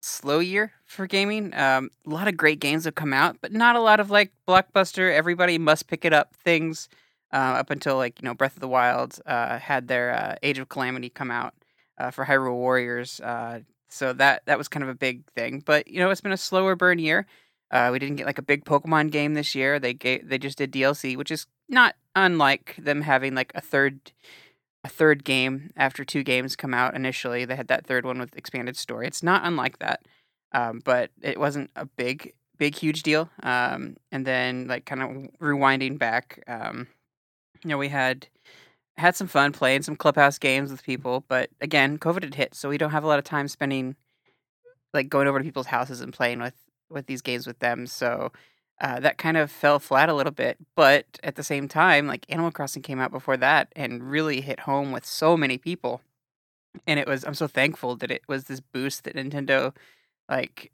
slow 0.00 0.38
year 0.38 0.72
for 0.84 1.06
gaming. 1.06 1.54
Um, 1.54 1.90
a 2.06 2.10
lot 2.10 2.28
of 2.28 2.36
great 2.36 2.60
games 2.60 2.84
have 2.84 2.94
come 2.94 3.12
out, 3.12 3.36
but 3.40 3.52
not 3.52 3.76
a 3.76 3.80
lot 3.80 4.00
of 4.00 4.10
like 4.10 4.32
blockbuster. 4.46 5.12
Everybody 5.12 5.58
must 5.58 5.86
pick 5.86 6.04
it 6.04 6.12
up 6.12 6.34
things. 6.34 6.88
Uh, 7.30 7.60
up 7.60 7.68
until 7.68 7.96
like 7.96 8.22
you 8.22 8.26
know 8.26 8.32
Breath 8.32 8.54
of 8.54 8.60
the 8.60 8.68
Wild 8.68 9.20
uh, 9.26 9.58
had 9.58 9.86
their 9.86 10.14
uh, 10.14 10.36
Age 10.42 10.58
of 10.58 10.70
Calamity 10.70 11.10
come 11.10 11.30
out 11.30 11.52
uh, 11.98 12.10
for 12.10 12.24
Hyrule 12.24 12.54
Warriors. 12.54 13.20
Uh, 13.20 13.60
so 13.88 14.14
that 14.14 14.42
that 14.46 14.56
was 14.56 14.68
kind 14.68 14.82
of 14.82 14.88
a 14.88 14.94
big 14.94 15.26
thing. 15.32 15.62
But 15.64 15.88
you 15.88 16.00
know 16.00 16.08
it's 16.10 16.22
been 16.22 16.32
a 16.32 16.38
slower 16.38 16.74
burn 16.74 16.98
year. 16.98 17.26
Uh, 17.70 17.90
we 17.92 17.98
didn't 17.98 18.16
get 18.16 18.26
like 18.26 18.38
a 18.38 18.42
big 18.42 18.64
Pokemon 18.64 19.10
game 19.10 19.34
this 19.34 19.54
year. 19.54 19.78
They 19.78 19.92
gave, 19.92 20.26
they 20.26 20.38
just 20.38 20.56
did 20.56 20.72
DLC, 20.72 21.16
which 21.16 21.30
is 21.30 21.46
not 21.68 21.96
unlike 22.16 22.76
them 22.78 23.02
having 23.02 23.34
like 23.34 23.52
a 23.54 23.60
third 23.60 24.12
a 24.84 24.88
third 24.88 25.24
game 25.24 25.70
after 25.76 26.04
two 26.04 26.22
games 26.22 26.56
come 26.56 26.74
out 26.74 26.94
initially. 26.94 27.44
They 27.44 27.56
had 27.56 27.68
that 27.68 27.86
third 27.86 28.04
one 28.04 28.18
with 28.18 28.36
expanded 28.36 28.76
story. 28.76 29.06
It's 29.06 29.22
not 29.22 29.44
unlike 29.44 29.78
that, 29.80 30.06
um, 30.52 30.80
but 30.84 31.10
it 31.20 31.38
wasn't 31.38 31.70
a 31.76 31.84
big, 31.84 32.32
big, 32.56 32.76
huge 32.76 33.02
deal. 33.02 33.28
Um, 33.42 33.96
and 34.12 34.26
then 34.26 34.66
like 34.68 34.84
kind 34.84 35.02
of 35.02 35.08
rewinding 35.40 35.98
back, 35.98 36.42
um, 36.46 36.86
you 37.64 37.70
know, 37.70 37.78
we 37.78 37.88
had 37.88 38.28
had 38.96 39.16
some 39.16 39.28
fun 39.28 39.52
playing 39.52 39.82
some 39.82 39.96
clubhouse 39.96 40.38
games 40.38 40.70
with 40.70 40.82
people, 40.82 41.24
but 41.28 41.50
again, 41.60 41.98
COVID 41.98 42.24
had 42.24 42.34
hit, 42.34 42.54
so 42.54 42.68
we 42.68 42.78
don't 42.78 42.90
have 42.90 43.04
a 43.04 43.06
lot 43.06 43.18
of 43.18 43.24
time 43.24 43.48
spending 43.48 43.96
like 44.94 45.08
going 45.08 45.28
over 45.28 45.38
to 45.38 45.44
people's 45.44 45.66
houses 45.66 46.00
and 46.00 46.12
playing 46.12 46.40
with 46.40 46.54
with 46.90 47.06
these 47.06 47.22
games 47.22 47.46
with 47.46 47.58
them. 47.58 47.86
So 47.86 48.32
uh, 48.80 49.00
that 49.00 49.18
kind 49.18 49.36
of 49.36 49.50
fell 49.50 49.78
flat 49.78 50.08
a 50.08 50.14
little 50.14 50.32
bit. 50.32 50.56
But 50.76 51.06
at 51.22 51.34
the 51.34 51.42
same 51.42 51.68
time, 51.68 52.06
like 52.06 52.26
Animal 52.28 52.52
Crossing 52.52 52.82
came 52.82 53.00
out 53.00 53.10
before 53.10 53.36
that 53.36 53.72
and 53.74 54.10
really 54.10 54.40
hit 54.40 54.60
home 54.60 54.92
with 54.92 55.04
so 55.04 55.36
many 55.36 55.58
people. 55.58 56.00
And 56.86 57.00
it 57.00 57.08
was, 57.08 57.24
I'm 57.24 57.34
so 57.34 57.48
thankful 57.48 57.96
that 57.96 58.10
it 58.10 58.22
was 58.28 58.44
this 58.44 58.60
boost 58.60 59.04
that 59.04 59.16
Nintendo 59.16 59.74
like 60.28 60.70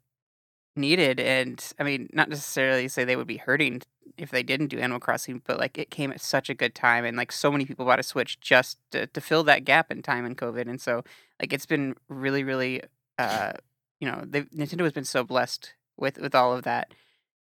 needed. 0.75 1.19
And 1.19 1.63
I 1.79 1.83
mean, 1.83 2.09
not 2.13 2.29
necessarily 2.29 2.87
say 2.87 3.03
they 3.03 3.15
would 3.15 3.27
be 3.27 3.37
hurting 3.37 3.81
if 4.17 4.29
they 4.29 4.43
didn't 4.43 4.67
do 4.67 4.77
Animal 4.77 4.99
Crossing, 4.99 5.41
but 5.45 5.57
like 5.57 5.77
it 5.77 5.89
came 5.89 6.11
at 6.11 6.21
such 6.21 6.49
a 6.49 6.53
good 6.53 6.75
time. 6.75 7.05
And 7.05 7.17
like 7.17 7.31
so 7.31 7.51
many 7.51 7.65
people 7.65 7.85
bought 7.85 7.99
a 7.99 8.03
Switch 8.03 8.39
just 8.39 8.77
to, 8.91 9.07
to 9.07 9.21
fill 9.21 9.43
that 9.45 9.65
gap 9.65 9.91
in 9.91 10.03
time 10.03 10.25
in 10.25 10.35
COVID. 10.35 10.69
And 10.69 10.79
so 10.79 11.03
like 11.41 11.51
it's 11.51 11.65
been 11.65 11.95
really, 12.07 12.43
really, 12.43 12.83
uh, 13.17 13.53
you 13.99 14.07
know, 14.07 14.23
Nintendo 14.27 14.83
has 14.83 14.93
been 14.93 15.05
so 15.05 15.23
blessed 15.23 15.73
with, 15.97 16.19
with 16.19 16.35
all 16.35 16.53
of 16.53 16.63
that 16.65 16.93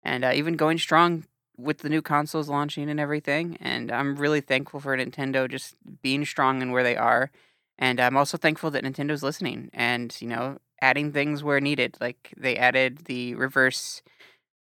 and 0.07 0.23
uh, 0.23 0.31
even 0.33 0.55
going 0.55 0.77
strong 0.77 1.25
with 1.57 1.79
the 1.79 1.89
new 1.89 2.01
consoles 2.01 2.49
launching 2.49 2.89
and 2.89 2.99
everything. 2.99 3.57
And 3.59 3.91
I'm 3.91 4.15
really 4.15 4.41
thankful 4.41 4.79
for 4.79 4.95
Nintendo 4.97 5.49
just 5.49 5.75
being 6.01 6.23
strong 6.23 6.61
and 6.61 6.71
where 6.71 6.83
they 6.83 6.95
are. 6.95 7.29
And 7.77 7.99
I'm 7.99 8.15
also 8.15 8.37
thankful 8.37 8.71
that 8.71 8.83
Nintendo's 8.83 9.21
listening 9.21 9.69
and, 9.73 10.15
you 10.21 10.27
know, 10.27 10.59
adding 10.81 11.11
things 11.11 11.43
where 11.43 11.59
needed. 11.59 11.97
Like 11.99 12.33
they 12.37 12.55
added 12.55 13.05
the 13.05 13.35
reverse 13.35 14.01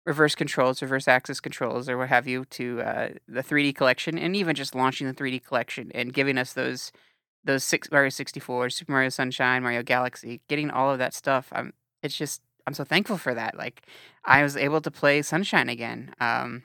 reverse 0.07 0.35
controls, 0.35 0.83
reverse 0.83 1.09
axis 1.09 1.41
controls, 1.41 1.89
or 1.89 1.97
what 1.97 2.09
have 2.09 2.27
you, 2.27 2.45
to 2.45 2.83
uh, 2.83 3.09
the 3.27 3.43
3D 3.43 3.75
collection, 3.75 4.19
and 4.19 4.37
even 4.37 4.55
just 4.55 4.75
launching 4.75 5.07
the 5.07 5.15
3D 5.15 5.43
collection 5.45 5.91
and 5.95 6.13
giving 6.13 6.39
us 6.39 6.53
those 6.53 6.91
those 7.47 7.63
six 7.63 7.91
Mario 7.91 8.09
64, 8.09 8.71
Super 8.71 8.93
Mario 8.93 9.11
Sunshine, 9.11 9.63
Mario 9.63 9.83
Galaxy, 9.83 10.41
getting 10.49 10.71
all 10.71 10.91
of 10.91 10.99
that 10.99 11.15
stuff. 11.15 11.49
I'm 11.53 11.73
it's 12.03 12.17
just 12.17 12.41
I'm 12.67 12.75
so 12.75 12.85
thankful 12.85 13.19
for 13.19 13.35
that. 13.35 13.57
Like 13.57 13.83
I 14.25 14.43
was 14.43 14.57
able 14.57 14.81
to 14.81 14.91
play 14.91 15.23
Sunshine 15.23 15.69
again. 15.69 16.15
Um, 16.21 16.65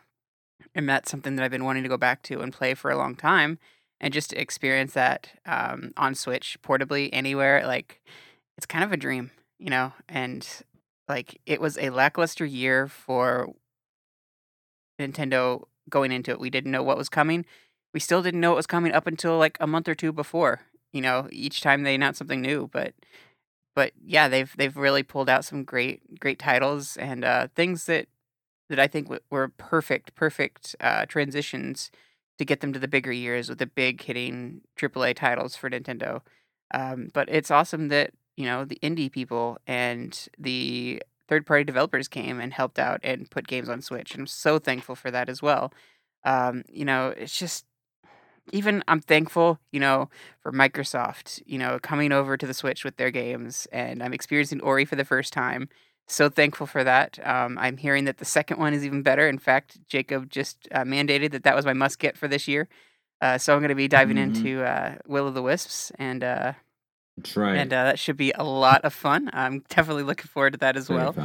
and 0.76 0.88
that's 0.88 1.10
something 1.10 1.36
that 1.36 1.44
I've 1.44 1.52
been 1.52 1.66
wanting 1.66 1.84
to 1.84 1.90
go 1.90 1.98
back 1.98 2.22
to 2.24 2.42
and 2.42 2.54
play 2.54 2.74
for 2.74 2.92
a 2.92 2.98
long 2.98 3.16
time. 3.16 3.60
And 4.02 4.14
just 4.14 4.30
to 4.30 4.42
experience 4.42 4.94
that 4.94 5.30
um, 5.46 5.92
on 5.98 6.16
Switch 6.16 6.58
portably 6.62 7.10
anywhere, 7.12 7.66
like 7.68 8.02
it's 8.58 8.66
kind 8.66 8.84
of 8.84 8.92
a 8.92 8.98
dream, 8.98 9.32
you 9.58 9.70
know? 9.70 9.94
And 10.08 10.48
like 11.10 11.42
it 11.46 11.60
was 11.60 11.78
a 11.78 11.90
lackluster 11.90 12.46
year 12.46 12.88
for 12.88 13.54
Nintendo 15.00 15.64
going 15.90 16.12
into 16.12 16.32
it. 16.32 16.40
We 16.40 16.50
didn't 16.50 16.72
know 16.72 16.84
what 16.84 16.98
was 16.98 17.10
coming. 17.10 17.46
We 17.94 18.00
still 18.00 18.22
didn't 18.22 18.40
know 18.40 18.52
what 18.52 18.58
was 18.58 18.68
coming 18.68 18.94
up 18.94 19.08
until 19.08 19.38
like 19.38 19.58
a 19.60 19.68
month 19.68 19.88
or 19.88 19.96
two 19.96 20.12
before, 20.14 20.62
you 20.94 21.02
know, 21.02 21.28
each 21.32 21.62
time 21.62 21.84
they 21.84 21.96
announced 21.96 22.20
something 22.20 22.42
new. 22.42 22.70
But 22.72 22.94
but 23.80 23.94
yeah, 24.06 24.28
they've 24.28 24.54
they've 24.58 24.76
really 24.76 25.04
pulled 25.04 25.30
out 25.30 25.46
some 25.46 25.64
great 25.64 26.20
great 26.20 26.38
titles 26.38 26.98
and 26.98 27.24
uh, 27.24 27.48
things 27.56 27.86
that 27.86 28.08
that 28.70 28.78
I 28.80 28.88
think 28.88 29.08
w- 29.08 29.22
were 29.32 29.48
perfect 29.58 30.16
perfect 30.16 30.76
uh, 30.82 31.06
transitions 31.06 31.90
to 32.40 32.44
get 32.44 32.60
them 32.60 32.74
to 32.74 32.80
the 32.80 32.90
bigger 32.90 33.14
years 33.14 33.48
with 33.48 33.60
the 33.60 33.68
big 33.68 34.04
hitting 34.04 34.62
AAA 34.76 35.14
titles 35.14 35.56
for 35.56 35.70
Nintendo. 35.70 36.22
Um, 36.74 37.10
but 37.14 37.30
it's 37.30 37.52
awesome 37.52 37.88
that 37.88 38.12
you 38.36 38.46
know 38.46 38.66
the 38.66 38.80
indie 38.84 39.10
people 39.10 39.58
and 39.66 40.28
the 40.38 41.02
third 41.30 41.46
party 41.46 41.64
developers 41.64 42.10
came 42.10 42.42
and 42.42 42.52
helped 42.54 42.80
out 42.80 43.00
and 43.02 43.32
put 43.32 43.48
games 43.48 43.70
on 43.70 43.82
Switch. 43.82 44.12
And 44.14 44.24
I'm 44.24 44.28
so 44.28 44.60
thankful 44.60 44.96
for 44.96 45.10
that 45.12 45.30
as 45.30 45.42
well. 45.42 45.72
Um, 46.26 46.64
you 46.68 46.84
know, 46.84 47.14
it's 47.16 47.40
just 47.40 47.66
even 48.52 48.84
I'm 48.88 49.02
thankful, 49.02 49.60
you 49.72 49.80
know, 49.80 50.10
for 50.42 50.52
Microsoft, 50.52 51.42
you 51.46 51.58
know, 51.58 51.80
coming 51.82 52.12
over 52.12 52.38
to 52.38 52.48
the 52.48 52.54
Switch 52.54 52.84
with 52.84 52.98
their 52.98 53.12
games, 53.12 53.68
and 53.72 54.02
I'm 54.02 54.14
experiencing 54.14 54.62
Ori 54.62 54.86
for 54.86 54.96
the 54.96 55.06
first 55.06 55.34
time. 55.34 55.70
So 56.08 56.28
thankful 56.28 56.66
for 56.66 56.84
that. 56.84 57.20
Um, 57.24 57.58
I'm 57.60 57.78
hearing 57.78 58.06
that 58.06 58.18
the 58.18 58.26
second 58.26 58.58
one 58.58 58.74
is 58.74 58.84
even 58.84 59.04
better. 59.04 59.28
In 59.28 59.38
fact, 59.38 59.78
Jacob 59.88 60.30
just 60.30 60.68
uh, 60.72 60.84
mandated 60.84 61.32
that 61.32 61.44
that 61.44 61.56
was 61.56 61.66
my 61.66 61.74
must 61.74 62.00
get 62.00 62.18
for 62.18 62.28
this 62.28 62.48
year. 62.48 62.68
Uh, 63.22 63.38
so 63.38 63.54
I'm 63.54 63.60
going 63.60 63.70
to 63.70 63.76
be 63.76 63.88
diving 63.88 64.18
mm-hmm. 64.18 64.36
into 64.36 64.64
uh, 64.64 64.96
Will 65.08 65.28
of 65.28 65.34
the 65.34 65.42
Wisps, 65.42 65.92
and 66.00 66.24
uh, 66.24 66.54
that's 67.18 67.36
right. 67.36 67.58
And 67.58 67.72
uh, 67.72 67.84
that 67.84 68.00
should 68.00 68.18
be 68.18 68.32
a 68.32 68.44
lot 68.44 68.86
of 68.86 68.94
fun. 68.94 69.30
I'm 69.34 69.64
definitely 69.70 70.04
looking 70.04 70.28
forward 70.28 70.54
to 70.54 70.60
that 70.60 70.78
as 70.78 70.90
well. 70.90 71.16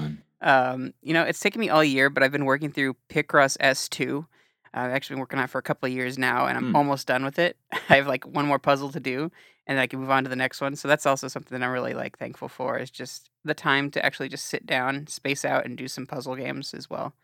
Um, 0.40 0.92
you 1.02 1.14
know, 1.14 1.22
it's 1.22 1.40
taken 1.40 1.60
me 1.60 1.70
all 1.70 1.82
year, 1.82 2.10
but 2.10 2.22
I've 2.22 2.32
been 2.32 2.44
working 2.44 2.70
through 2.70 2.96
Picross 3.08 3.56
S2. 3.58 4.26
I've 4.74 4.90
actually 4.90 5.14
been 5.14 5.20
working 5.20 5.38
on 5.38 5.44
it 5.44 5.50
for 5.50 5.58
a 5.58 5.62
couple 5.62 5.86
of 5.86 5.92
years 5.92 6.18
now, 6.18 6.46
and 6.46 6.58
I'm 6.58 6.72
mm. 6.72 6.76
almost 6.76 7.06
done 7.06 7.24
with 7.24 7.38
it. 7.38 7.56
I 7.88 7.96
have 7.96 8.08
like 8.08 8.26
one 8.26 8.46
more 8.46 8.58
puzzle 8.58 8.90
to 8.90 9.00
do, 9.00 9.30
and 9.66 9.78
I 9.78 9.86
can 9.86 10.00
move 10.00 10.10
on 10.10 10.24
to 10.24 10.30
the 10.30 10.36
next 10.36 10.60
one. 10.60 10.74
So 10.74 10.88
that's 10.88 11.06
also 11.06 11.28
something 11.28 11.58
that 11.58 11.64
I'm 11.64 11.72
really 11.72 11.94
like 11.94 12.18
thankful 12.18 12.48
for 12.48 12.78
is 12.78 12.90
just 12.90 13.30
the 13.44 13.54
time 13.54 13.90
to 13.92 14.04
actually 14.04 14.28
just 14.28 14.46
sit 14.46 14.66
down, 14.66 15.06
space 15.06 15.44
out, 15.44 15.64
and 15.64 15.78
do 15.78 15.86
some 15.86 16.06
puzzle 16.06 16.34
games 16.34 16.74
as 16.74 16.90
well. 16.90 17.14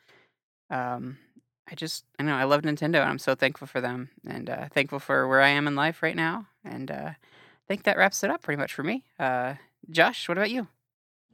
Um, 0.71 1.19
I 1.69 1.75
just 1.75 2.05
I 2.19 2.23
know 2.23 2.35
I 2.35 2.45
love 2.45 2.63
Nintendo, 2.63 3.01
and 3.01 3.11
I'm 3.11 3.19
so 3.19 3.35
thankful 3.35 3.67
for 3.67 3.81
them, 3.81 4.11
and 4.27 4.49
uh, 4.49 4.69
thankful 4.73 5.01
for 5.01 5.27
where 5.27 5.41
I 5.41 5.49
am 5.49 5.67
in 5.67 5.75
life 5.75 6.03
right 6.03 6.17
now. 6.17 6.47
And 6.65 6.91
uh, 6.91 7.11
I 7.11 7.17
think 7.67 7.83
that 7.83 7.97
wraps 7.97 8.23
it 8.23 8.31
up 8.31 8.43
pretty 8.43 8.61
much 8.61 8.73
for 8.73 8.85
me. 8.85 9.05
Uh, 9.19 9.55
Josh, 9.91 10.29
what 10.29 10.39
about 10.39 10.51
you? 10.51 10.69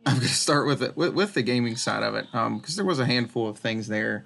I'm 0.06 0.14
going 0.14 0.28
to 0.28 0.32
start 0.32 0.66
with 0.66 0.82
it 0.82 0.96
with, 0.96 1.14
with 1.14 1.34
the 1.34 1.42
gaming 1.42 1.76
side 1.76 2.02
of 2.02 2.14
it, 2.14 2.26
because 2.30 2.46
um, 2.46 2.62
there 2.76 2.84
was 2.84 3.00
a 3.00 3.06
handful 3.06 3.48
of 3.48 3.58
things 3.58 3.88
there 3.88 4.24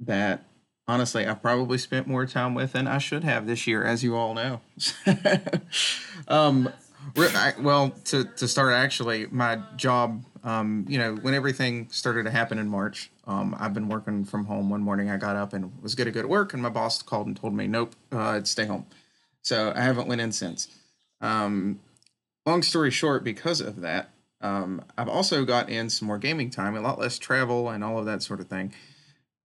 that 0.00 0.44
honestly, 0.86 1.26
I've 1.26 1.42
probably 1.42 1.78
spent 1.78 2.06
more 2.06 2.26
time 2.26 2.54
with 2.54 2.72
than 2.72 2.86
I 2.86 2.98
should 2.98 3.24
have 3.24 3.46
this 3.46 3.66
year, 3.66 3.84
as 3.84 4.02
you 4.02 4.16
all 4.16 4.34
know. 4.34 4.60
um, 6.28 6.72
I, 7.16 7.54
well, 7.58 7.90
to, 8.06 8.24
to 8.24 8.48
start, 8.48 8.72
actually, 8.72 9.26
my 9.26 9.60
job, 9.76 10.24
um, 10.42 10.84
you 10.88 10.98
know, 10.98 11.14
when 11.14 11.34
everything 11.34 11.88
started 11.90 12.24
to 12.24 12.30
happen 12.30 12.58
in 12.58 12.68
March, 12.68 13.10
um, 13.26 13.56
I've 13.58 13.74
been 13.74 13.88
working 13.88 14.24
from 14.24 14.44
home. 14.44 14.70
One 14.70 14.82
morning 14.82 15.10
I 15.10 15.16
got 15.16 15.36
up 15.36 15.52
and 15.52 15.72
was 15.82 15.94
going 15.94 16.06
to 16.06 16.12
go 16.12 16.22
to 16.22 16.28
work, 16.28 16.52
and 16.52 16.62
my 16.62 16.68
boss 16.68 17.02
called 17.02 17.26
and 17.26 17.36
told 17.36 17.54
me, 17.54 17.66
nope, 17.66 17.94
uh, 18.12 18.42
stay 18.42 18.66
home. 18.66 18.86
So 19.42 19.72
I 19.74 19.80
haven't 19.80 20.08
went 20.08 20.20
in 20.20 20.32
since. 20.32 20.68
Um, 21.20 21.80
long 22.46 22.62
story 22.62 22.90
short, 22.90 23.24
because 23.24 23.60
of 23.60 23.80
that, 23.80 24.10
um, 24.40 24.82
I've 24.98 25.08
also 25.08 25.44
got 25.44 25.70
in 25.70 25.88
some 25.88 26.06
more 26.06 26.18
gaming 26.18 26.50
time, 26.50 26.76
a 26.76 26.80
lot 26.80 26.98
less 26.98 27.18
travel, 27.18 27.70
and 27.70 27.82
all 27.82 27.98
of 27.98 28.04
that 28.06 28.22
sort 28.22 28.40
of 28.40 28.48
thing. 28.48 28.74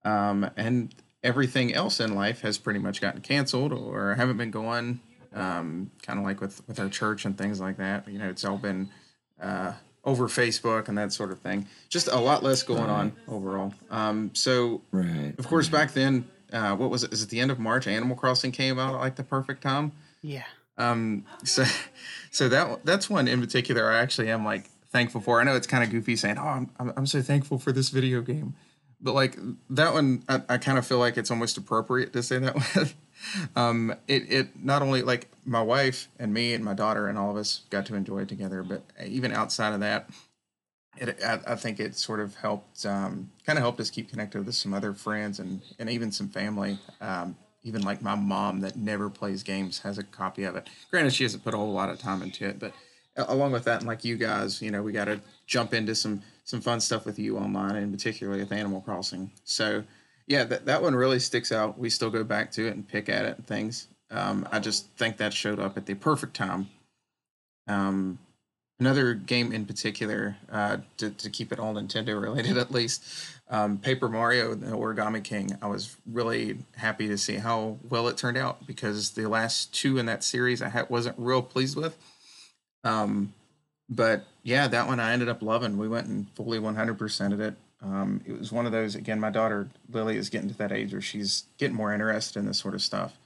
Um, 0.03 0.50
and 0.58 0.93
everything 1.23 1.73
else 1.73 1.99
in 1.99 2.15
life 2.15 2.41
has 2.41 2.57
pretty 2.57 2.79
much 2.79 3.01
gotten 3.01 3.21
canceled 3.21 3.73
or 3.73 4.15
haven't 4.15 4.38
been 4.38 4.51
going. 4.51 4.99
Um, 5.33 5.91
kind 6.01 6.17
of 6.17 6.25
like 6.25 6.41
with 6.41 6.67
with 6.67 6.79
our 6.79 6.89
church 6.89 7.25
and 7.25 7.38
things 7.38 7.59
like 7.59 7.77
that. 7.77 8.07
You 8.07 8.17
know, 8.17 8.29
it's 8.29 8.43
all 8.43 8.57
been 8.57 8.89
uh, 9.41 9.73
over 10.03 10.27
Facebook 10.27 10.88
and 10.88 10.97
that 10.97 11.13
sort 11.13 11.31
of 11.31 11.39
thing. 11.39 11.67
Just 11.88 12.07
a 12.07 12.17
lot 12.17 12.43
less 12.43 12.63
going 12.63 12.81
right. 12.81 12.89
on 12.89 13.13
overall. 13.27 13.73
Um, 13.91 14.31
so, 14.33 14.81
right. 14.91 15.33
of 15.38 15.47
course, 15.47 15.69
back 15.69 15.93
then, 15.93 16.27
uh, 16.51 16.75
what 16.75 16.89
was 16.89 17.03
it? 17.03 17.13
Is 17.13 17.21
it 17.21 17.29
the 17.29 17.39
end 17.39 17.51
of 17.51 17.59
March? 17.59 17.88
Animal 17.88 18.15
Crossing 18.15 18.51
came 18.51 18.79
out 18.79 18.95
at 18.95 18.99
like 18.99 19.15
the 19.15 19.23
perfect 19.23 19.61
time. 19.61 19.91
Yeah. 20.21 20.45
Um. 20.77 21.25
So, 21.43 21.65
so 22.31 22.49
that 22.49 22.85
that's 22.85 23.09
one 23.09 23.27
in 23.27 23.39
particular. 23.39 23.91
I 23.91 23.99
actually 23.99 24.31
am 24.31 24.43
like 24.43 24.69
thankful 24.89 25.21
for. 25.21 25.39
I 25.39 25.43
know 25.43 25.55
it's 25.55 25.67
kind 25.67 25.83
of 25.83 25.91
goofy 25.91 26.15
saying, 26.15 26.38
"Oh, 26.39 26.47
I'm 26.47 26.69
I'm 26.79 27.05
so 27.05 27.21
thankful 27.21 27.59
for 27.59 27.71
this 27.71 27.89
video 27.89 28.21
game." 28.21 28.55
But 29.01 29.13
like 29.13 29.37
that 29.69 29.93
one 29.93 30.23
i, 30.27 30.41
I 30.49 30.57
kind 30.57 30.77
of 30.77 30.85
feel 30.85 30.99
like 30.99 31.17
it's 31.17 31.31
almost 31.31 31.57
appropriate 31.57 32.13
to 32.13 32.23
say 32.23 32.37
that 32.39 32.55
one 32.75 32.89
um 33.55 33.95
it 34.07 34.31
it 34.31 34.63
not 34.63 34.81
only 34.81 35.01
like 35.01 35.27
my 35.45 35.61
wife 35.61 36.07
and 36.19 36.33
me 36.33 36.53
and 36.53 36.63
my 36.63 36.73
daughter 36.73 37.07
and 37.07 37.17
all 37.17 37.31
of 37.31 37.37
us 37.37 37.61
got 37.69 37.85
to 37.87 37.95
enjoy 37.95 38.19
it 38.19 38.29
together 38.29 38.63
but 38.63 38.83
even 39.05 39.31
outside 39.31 39.73
of 39.73 39.79
that 39.79 40.09
it 40.97 41.21
i, 41.23 41.39
I 41.47 41.55
think 41.55 41.79
it 41.79 41.95
sort 41.95 42.19
of 42.19 42.35
helped 42.35 42.85
um 42.85 43.31
kind 43.45 43.57
of 43.57 43.63
helped 43.63 43.79
us 43.79 43.89
keep 43.89 44.09
connected 44.09 44.45
with 44.45 44.55
some 44.55 44.73
other 44.73 44.93
friends 44.93 45.39
and 45.39 45.61
and 45.77 45.89
even 45.89 46.11
some 46.11 46.29
family. 46.29 46.79
Um 47.01 47.35
even 47.61 47.81
like 47.81 48.01
my 48.01 48.15
mom 48.15 48.61
that 48.61 48.77
never 48.77 49.09
plays 49.09 49.43
games 49.43 49.79
has 49.79 49.97
a 49.97 50.03
copy 50.03 50.45
of 50.45 50.55
it. 50.55 50.69
Granted 50.89 51.13
she 51.13 51.23
hasn't 51.23 51.43
put 51.43 51.53
a 51.53 51.57
whole 51.57 51.73
lot 51.73 51.89
of 51.89 51.99
time 51.99 52.21
into 52.21 52.45
it 52.45 52.57
but 52.57 52.73
along 53.27 53.51
with 53.51 53.65
that, 53.65 53.79
and 53.79 53.87
like 53.87 54.05
you 54.05 54.15
guys, 54.15 54.61
you 54.61 54.71
know, 54.71 54.81
we 54.81 54.91
got 54.91 55.05
to 55.05 55.19
jump 55.45 55.73
into 55.73 55.95
some 55.95 56.21
some 56.49 56.61
fun 56.61 56.79
stuff 56.79 57.05
with 57.05 57.19
you 57.19 57.37
online, 57.37 57.75
and 57.75 57.93
particularly 57.93 58.39
with 58.39 58.51
Animal 58.51 58.81
Crossing. 58.81 59.29
So, 59.43 59.83
yeah, 60.25 60.43
that 60.45 60.65
that 60.65 60.81
one 60.81 60.95
really 60.95 61.19
sticks 61.19 61.51
out. 61.51 61.77
We 61.77 61.91
still 61.91 62.09
go 62.09 62.23
back 62.23 62.49
to 62.53 62.65
it 62.65 62.73
and 62.73 62.87
pick 62.87 63.07
at 63.07 63.25
it 63.25 63.37
and 63.37 63.45
things. 63.45 63.87
Um, 64.09 64.49
I 64.51 64.57
just 64.57 64.87
think 64.97 65.17
that 65.17 65.31
showed 65.31 65.59
up 65.59 65.77
at 65.77 65.85
the 65.85 65.93
perfect 65.93 66.35
time. 66.35 66.69
Um, 67.67 68.17
another 68.79 69.13
game 69.13 69.51
in 69.51 69.67
particular, 69.67 70.37
uh, 70.51 70.77
to, 70.97 71.11
to 71.11 71.29
keep 71.29 71.51
it 71.51 71.59
all 71.59 71.75
Nintendo 71.75 72.19
related 72.19 72.57
at 72.63 72.71
least, 72.71 73.03
um, 73.51 73.77
Paper 73.77 74.09
Mario, 74.09 74.51
and 74.53 74.63
the 74.63 74.71
Origami 74.75 75.23
King. 75.23 75.55
I 75.61 75.67
was 75.67 75.97
really 76.11 76.57
happy 76.77 77.07
to 77.09 77.17
see 77.19 77.35
how 77.35 77.77
well 77.87 78.07
it 78.07 78.17
turned 78.17 78.37
out 78.37 78.65
because 78.65 79.11
the 79.11 79.29
last 79.29 79.71
two 79.71 79.99
in 79.99 80.07
that 80.07 80.23
series 80.23 80.63
I 80.63 80.69
ha- 80.69 80.87
wasn't 80.89 81.19
real 81.19 81.43
pleased 81.43 81.77
with. 81.77 81.95
Um, 82.83 83.33
but 83.89 84.25
yeah, 84.43 84.67
that 84.67 84.88
one 84.88 85.00
I 85.00 85.13
ended 85.13 85.29
up 85.29 85.41
loving. 85.41 85.77
We 85.77 85.88
went 85.88 86.08
and 86.08 86.27
fully 86.36 86.60
100%ed 86.60 87.39
it. 87.39 87.55
Um, 87.81 88.22
it 88.25 88.38
was 88.38 88.51
one 88.51 88.65
of 88.65 88.72
those, 88.72 88.96
again, 88.96 89.19
my 89.19 89.29
daughter 89.29 89.69
Lily 89.91 90.17
is 90.17 90.29
getting 90.29 90.50
to 90.50 90.58
that 90.58 90.72
age 90.72 90.91
where 90.91 91.01
she's 91.01 91.46
getting 91.58 91.75
more 91.75 91.93
interested 91.93 92.39
in 92.39 92.46
this 92.46 92.60
sort 92.60 92.75
of 92.75 92.81
stuff. 92.81 93.17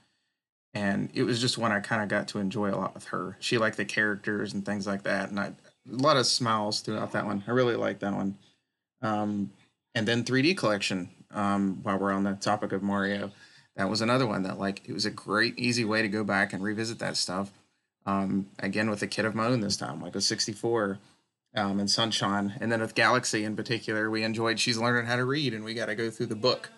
And 0.72 1.10
it 1.14 1.22
was 1.22 1.40
just 1.40 1.58
one 1.58 1.72
I 1.72 1.80
kind 1.80 2.02
of 2.02 2.08
got 2.08 2.28
to 2.28 2.38
enjoy 2.38 2.70
a 2.70 2.76
lot 2.76 2.94
with 2.94 3.04
her. 3.06 3.36
She 3.40 3.58
liked 3.58 3.76
the 3.76 3.84
characters 3.84 4.54
and 4.54 4.64
things 4.64 4.86
like 4.86 5.02
that. 5.02 5.28
And 5.28 5.38
I, 5.38 5.46
a 5.46 5.52
lot 5.86 6.16
of 6.16 6.26
smiles 6.26 6.80
throughout 6.80 7.12
that 7.12 7.26
one. 7.26 7.44
I 7.46 7.50
really 7.50 7.76
liked 7.76 8.00
that 8.00 8.14
one. 8.14 8.36
Um, 9.02 9.52
and 9.94 10.08
then 10.08 10.24
3D 10.24 10.56
collection, 10.56 11.10
um, 11.30 11.80
while 11.82 11.98
we're 11.98 12.12
on 12.12 12.24
the 12.24 12.34
topic 12.34 12.72
of 12.72 12.82
Mario, 12.82 13.30
that 13.76 13.90
was 13.90 14.00
another 14.00 14.26
one 14.26 14.42
that 14.44 14.58
like, 14.58 14.82
it 14.88 14.92
was 14.92 15.04
a 15.04 15.10
great, 15.10 15.58
easy 15.58 15.84
way 15.84 16.02
to 16.02 16.08
go 16.08 16.24
back 16.24 16.52
and 16.52 16.62
revisit 16.62 16.98
that 17.00 17.16
stuff 17.16 17.52
um, 18.06 18.46
again, 18.58 18.90
with 18.90 19.02
a 19.02 19.06
kid 19.06 19.24
of 19.24 19.34
my 19.34 19.46
own 19.46 19.60
this 19.60 19.76
time, 19.76 20.00
like 20.00 20.14
a 20.14 20.20
64 20.20 20.98
um, 21.54 21.80
and 21.80 21.90
Sunshine. 21.90 22.54
And 22.60 22.70
then 22.70 22.80
with 22.80 22.94
Galaxy 22.94 23.44
in 23.44 23.56
particular, 23.56 24.10
we 24.10 24.22
enjoyed 24.22 24.60
She's 24.60 24.78
Learning 24.78 25.06
How 25.06 25.16
to 25.16 25.24
Read, 25.24 25.54
and 25.54 25.64
we 25.64 25.74
got 25.74 25.86
to 25.86 25.94
go 25.94 26.10
through 26.10 26.26
the 26.26 26.36
book. 26.36 26.70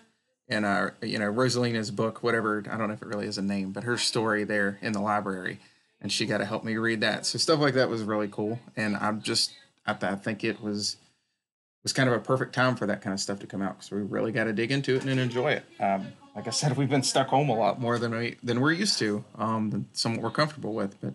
And, 0.48 0.64
uh, 0.64 0.90
you 1.02 1.18
know, 1.18 1.32
Rosalina's 1.32 1.90
book, 1.90 2.22
whatever, 2.22 2.62
I 2.70 2.76
don't 2.76 2.88
know 2.88 2.94
if 2.94 3.02
it 3.02 3.08
really 3.08 3.26
is 3.26 3.38
a 3.38 3.42
name, 3.42 3.72
but 3.72 3.84
her 3.84 3.96
story 3.98 4.44
there 4.44 4.78
in 4.80 4.92
the 4.92 5.00
library. 5.00 5.58
And 6.00 6.12
she 6.12 6.26
got 6.26 6.38
to 6.38 6.44
help 6.44 6.62
me 6.62 6.76
read 6.76 7.00
that. 7.00 7.26
So 7.26 7.38
stuff 7.38 7.58
like 7.58 7.74
that 7.74 7.88
was 7.88 8.02
really 8.02 8.28
cool. 8.28 8.60
And 8.76 8.96
I'm 8.96 9.22
just, 9.22 9.52
I, 9.86 9.96
I 10.00 10.14
think 10.14 10.44
it 10.44 10.60
was 10.60 10.96
was 11.82 11.92
kind 11.92 12.08
of 12.08 12.16
a 12.16 12.18
perfect 12.18 12.52
time 12.52 12.74
for 12.74 12.84
that 12.84 13.00
kind 13.00 13.14
of 13.14 13.20
stuff 13.20 13.38
to 13.38 13.46
come 13.46 13.62
out 13.62 13.76
because 13.76 13.92
we 13.92 14.00
really 14.00 14.32
got 14.32 14.44
to 14.44 14.52
dig 14.52 14.72
into 14.72 14.96
it 14.96 15.04
and 15.04 15.20
enjoy 15.20 15.52
it. 15.52 15.64
Um, 15.78 16.08
like 16.36 16.46
I 16.46 16.50
said, 16.50 16.76
we've 16.76 16.90
been 16.90 17.02
stuck 17.02 17.28
home 17.28 17.48
a 17.48 17.56
lot 17.56 17.80
more 17.80 17.98
than 17.98 18.14
we 18.14 18.36
than 18.42 18.60
we're 18.60 18.72
used 18.72 18.98
to, 18.98 19.24
um, 19.38 19.70
than 19.70 19.88
somewhat 19.94 20.22
we're 20.22 20.30
comfortable 20.30 20.74
with. 20.74 21.00
But 21.00 21.14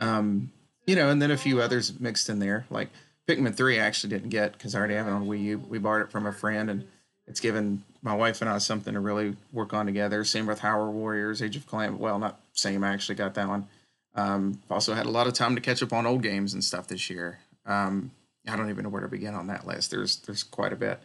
um, 0.00 0.50
you 0.86 0.96
know, 0.96 1.10
and 1.10 1.20
then 1.20 1.30
a 1.30 1.36
few 1.36 1.60
others 1.60 2.00
mixed 2.00 2.30
in 2.30 2.38
there, 2.38 2.64
like 2.70 2.88
Pikmin 3.28 3.54
Three. 3.54 3.78
I 3.78 3.84
actually 3.84 4.08
didn't 4.08 4.30
get 4.30 4.52
because 4.52 4.74
I 4.74 4.78
already 4.78 4.94
have 4.94 5.06
it 5.06 5.10
on 5.10 5.26
Wii 5.26 5.42
U. 5.42 5.58
We 5.68 5.78
borrowed 5.78 6.06
it 6.06 6.10
from 6.10 6.26
a 6.26 6.32
friend, 6.32 6.70
and 6.70 6.86
it's 7.26 7.40
given 7.40 7.84
my 8.02 8.14
wife 8.14 8.40
and 8.40 8.48
I 8.48 8.56
something 8.56 8.94
to 8.94 9.00
really 9.00 9.36
work 9.52 9.74
on 9.74 9.84
together. 9.84 10.24
Same 10.24 10.46
with 10.46 10.60
Hyrule 10.60 10.92
Warriors, 10.92 11.42
Age 11.42 11.56
of 11.56 11.66
Calamity. 11.66 12.02
Well, 12.02 12.18
not 12.18 12.40
same. 12.54 12.82
I 12.82 12.94
actually 12.94 13.16
got 13.16 13.34
that 13.34 13.48
one. 13.48 13.68
Um, 14.14 14.62
also 14.70 14.94
had 14.94 15.04
a 15.04 15.10
lot 15.10 15.26
of 15.26 15.34
time 15.34 15.56
to 15.56 15.60
catch 15.60 15.82
up 15.82 15.92
on 15.92 16.06
old 16.06 16.22
games 16.22 16.54
and 16.54 16.64
stuff 16.64 16.88
this 16.88 17.10
year. 17.10 17.38
Um, 17.66 18.12
I 18.48 18.56
don't 18.56 18.70
even 18.70 18.84
know 18.84 18.88
where 18.88 19.02
to 19.02 19.08
begin 19.08 19.34
on 19.34 19.48
that 19.48 19.66
list. 19.66 19.90
There's 19.90 20.16
there's 20.16 20.42
quite 20.42 20.72
a 20.72 20.76
bit. 20.76 21.00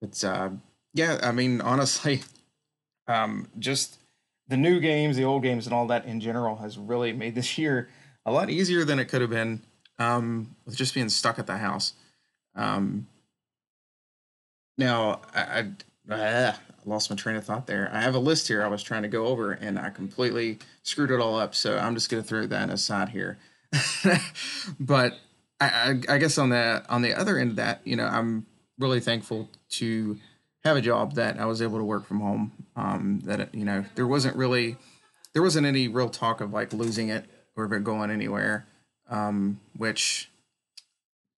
It's 0.00 0.22
uh, 0.22 0.50
yeah. 0.94 1.18
I 1.24 1.32
mean, 1.32 1.60
honestly, 1.60 2.22
um, 3.08 3.48
just 3.58 3.98
the 4.48 4.56
new 4.56 4.80
games, 4.80 5.16
the 5.16 5.24
old 5.24 5.42
games, 5.42 5.66
and 5.66 5.74
all 5.74 5.86
that 5.88 6.04
in 6.06 6.20
general 6.20 6.56
has 6.56 6.78
really 6.78 7.12
made 7.12 7.34
this 7.34 7.58
year 7.58 7.88
a 8.24 8.32
lot 8.32 8.50
easier 8.50 8.84
than 8.84 8.98
it 8.98 9.06
could 9.06 9.20
have 9.20 9.30
been 9.30 9.62
um, 9.98 10.54
with 10.64 10.76
just 10.76 10.94
being 10.94 11.08
stuck 11.08 11.38
at 11.38 11.46
the 11.46 11.56
house. 11.56 11.94
Um, 12.54 13.06
now, 14.76 15.22
I, 15.34 15.40
I, 16.10 16.14
I, 16.14 16.54
lost 16.84 17.10
my 17.10 17.16
train 17.16 17.36
of 17.36 17.44
thought 17.44 17.66
there. 17.66 17.90
I 17.92 18.00
have 18.00 18.14
a 18.14 18.18
list 18.18 18.48
here 18.48 18.62
I 18.62 18.68
was 18.68 18.82
trying 18.82 19.02
to 19.02 19.08
go 19.08 19.26
over, 19.26 19.52
and 19.52 19.78
I 19.78 19.90
completely 19.90 20.58
screwed 20.82 21.10
it 21.10 21.20
all 21.20 21.38
up. 21.38 21.54
So 21.54 21.76
I'm 21.76 21.94
just 21.94 22.08
going 22.08 22.22
to 22.22 22.28
throw 22.28 22.46
that 22.46 22.70
aside 22.70 23.10
here. 23.10 23.38
but 24.80 25.18
I, 25.60 26.00
I, 26.08 26.18
guess 26.18 26.38
on 26.38 26.50
the 26.50 26.82
on 26.88 27.02
the 27.02 27.12
other 27.14 27.38
end 27.38 27.50
of 27.50 27.56
that, 27.56 27.80
you 27.84 27.96
know, 27.96 28.06
I'm 28.06 28.46
really 28.78 29.00
thankful 29.00 29.50
to 29.70 30.18
have 30.64 30.76
a 30.76 30.80
job 30.80 31.14
that 31.14 31.38
I 31.38 31.44
was 31.44 31.60
able 31.60 31.78
to 31.78 31.84
work 31.84 32.06
from 32.06 32.20
home. 32.20 32.52
Um, 32.78 33.20
that 33.24 33.52
you 33.52 33.64
know, 33.64 33.84
there 33.96 34.06
wasn't 34.06 34.36
really 34.36 34.76
there 35.32 35.42
wasn't 35.42 35.66
any 35.66 35.88
real 35.88 36.08
talk 36.08 36.40
of 36.40 36.52
like 36.52 36.72
losing 36.72 37.08
it 37.08 37.24
or 37.56 37.64
of 37.64 37.72
it 37.72 37.82
going 37.82 38.10
anywhere. 38.10 38.66
Um, 39.10 39.60
which, 39.76 40.30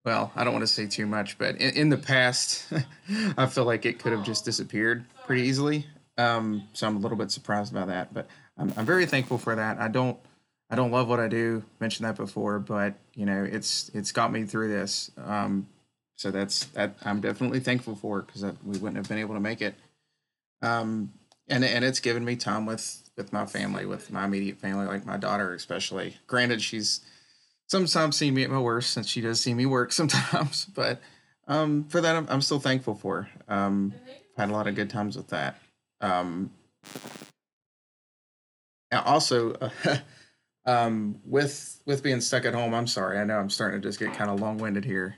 well, 0.04 0.32
I 0.36 0.44
don't 0.44 0.54
want 0.54 0.64
to 0.64 0.74
say 0.74 0.88
too 0.88 1.06
much, 1.06 1.38
but 1.38 1.56
in, 1.58 1.76
in 1.76 1.90
the 1.90 1.98
past, 1.98 2.66
I 3.38 3.46
feel 3.46 3.64
like 3.64 3.86
it 3.86 4.00
could 4.00 4.12
have 4.12 4.24
just 4.24 4.44
disappeared 4.44 5.06
pretty 5.26 5.44
easily. 5.44 5.86
Um, 6.18 6.68
so 6.74 6.88
I'm 6.88 6.98
a 6.98 7.00
little 7.00 7.18
bit 7.18 7.32
surprised 7.32 7.74
by 7.74 7.86
that, 7.86 8.14
but 8.14 8.28
I'm, 8.58 8.74
I'm 8.76 8.86
very 8.86 9.06
thankful 9.06 9.38
for 9.38 9.56
that. 9.56 9.80
I 9.80 9.88
don't 9.88 10.18
I 10.70 10.76
don't 10.76 10.92
love 10.92 11.08
what 11.08 11.20
I 11.20 11.28
do. 11.28 11.64
Mentioned 11.80 12.08
that 12.08 12.16
before, 12.18 12.60
but 12.60 12.96
you 13.16 13.26
know, 13.26 13.48
it's 13.50 13.90
it's 13.94 14.12
got 14.12 14.32
me 14.32 14.44
through 14.44 14.68
this. 14.68 15.10
Um, 15.18 15.68
so 16.16 16.32
that's 16.32 16.66
that. 16.66 16.96
I'm 17.04 17.22
definitely 17.22 17.62
thankful 17.62 17.96
for 17.96 18.24
because 18.24 18.44
we 18.44 18.78
wouldn't 18.78 18.98
have 18.98 19.08
been 19.08 19.20
able 19.20 19.36
to 19.36 19.40
make 19.40 19.62
it. 19.62 19.76
Um, 20.62 21.14
and 21.50 21.64
and 21.64 21.84
it's 21.84 22.00
given 22.00 22.24
me 22.26 22.36
time 22.36 22.66
with 22.66 23.10
with 23.18 23.34
my 23.34 23.46
family, 23.46 23.86
with 23.86 24.12
my 24.12 24.26
immediate 24.26 24.60
family, 24.60 24.86
like 24.86 25.06
my 25.06 25.18
daughter 25.18 25.54
especially. 25.54 26.18
Granted, 26.28 26.62
she's 26.62 27.02
sometimes 27.68 28.16
seen 28.16 28.34
me 28.34 28.44
at 28.44 28.50
my 28.50 28.60
worst, 28.60 28.92
since 28.92 29.08
she 29.08 29.22
does 29.22 29.42
see 29.42 29.54
me 29.54 29.66
work 29.66 29.92
sometimes. 29.94 30.66
But 30.66 31.02
um, 31.48 31.86
for 31.86 32.02
that, 32.02 32.16
I'm, 32.16 32.28
I'm 32.30 32.42
still 32.42 32.60
thankful 32.60 32.96
for. 32.96 33.30
Um, 33.48 33.94
had 34.38 34.50
a 34.50 34.54
lot 34.54 34.68
of 34.68 34.76
good 34.76 34.90
times 34.90 35.18
with 35.18 35.28
that. 35.30 35.60
Um, 36.02 36.52
also. 38.92 39.54
Uh, 39.54 39.70
um, 40.66 41.20
with 41.26 41.82
with 41.86 42.04
being 42.04 42.22
stuck 42.22 42.46
at 42.46 42.54
home, 42.54 42.74
I'm 42.74 42.88
sorry. 42.88 43.18
I 43.18 43.24
know 43.24 43.38
I'm 43.38 43.50
starting 43.50 43.82
to 43.82 43.88
just 43.88 44.00
get 44.00 44.14
kind 44.14 44.30
of 44.30 44.40
long 44.40 44.58
winded 44.58 44.86
here, 44.86 45.16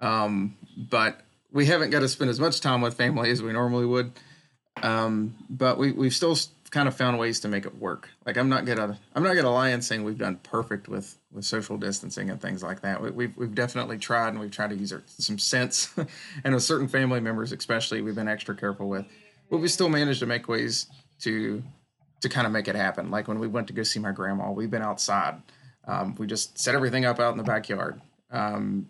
um, 0.00 0.56
but 0.76 1.20
we 1.52 1.66
haven't 1.66 1.90
got 1.90 2.00
to 2.00 2.08
spend 2.08 2.30
as 2.30 2.40
much 2.40 2.60
time 2.60 2.80
with 2.80 2.94
family 2.94 3.30
as 3.30 3.42
we 3.42 3.52
normally 3.52 3.86
would. 3.86 4.12
Um, 4.82 5.36
but 5.48 5.78
we 5.78 5.92
we've 5.92 6.14
still 6.14 6.36
kind 6.70 6.88
of 6.88 6.96
found 6.96 7.18
ways 7.18 7.40
to 7.40 7.48
make 7.48 7.64
it 7.64 7.78
work. 7.78 8.10
Like 8.24 8.36
I'm 8.36 8.48
not 8.48 8.66
gonna 8.66 8.98
I'm 9.14 9.22
not 9.22 9.34
gonna 9.34 9.50
lie 9.50 9.70
and 9.70 9.84
saying 9.84 10.04
we've 10.04 10.18
done 10.18 10.36
perfect 10.42 10.88
with 10.88 11.16
with 11.32 11.44
social 11.44 11.76
distancing 11.78 12.30
and 12.30 12.40
things 12.40 12.62
like 12.62 12.82
that. 12.82 13.02
We, 13.02 13.10
we've 13.10 13.36
we've 13.36 13.54
definitely 13.54 13.98
tried 13.98 14.28
and 14.28 14.40
we've 14.40 14.50
tried 14.50 14.70
to 14.70 14.76
use 14.76 14.92
our, 14.92 15.02
some 15.06 15.38
sense, 15.38 15.94
and 16.44 16.54
with 16.54 16.62
certain 16.62 16.88
family 16.88 17.20
members 17.20 17.52
especially, 17.52 18.02
we've 18.02 18.14
been 18.14 18.28
extra 18.28 18.54
careful 18.54 18.88
with. 18.88 19.06
But 19.50 19.58
we 19.58 19.68
still 19.68 19.88
managed 19.88 20.20
to 20.20 20.26
make 20.26 20.48
ways 20.48 20.86
to 21.20 21.62
to 22.20 22.28
kind 22.28 22.46
of 22.46 22.52
make 22.52 22.68
it 22.68 22.74
happen. 22.74 23.10
Like 23.10 23.28
when 23.28 23.38
we 23.38 23.46
went 23.46 23.66
to 23.68 23.72
go 23.72 23.82
see 23.82 24.00
my 24.00 24.12
grandma, 24.12 24.50
we've 24.50 24.70
been 24.70 24.82
outside. 24.82 25.40
Um, 25.86 26.14
we 26.16 26.26
just 26.26 26.58
set 26.58 26.74
everything 26.74 27.04
up 27.04 27.20
out 27.20 27.32
in 27.32 27.38
the 27.38 27.44
backyard. 27.44 28.00
Um, 28.30 28.88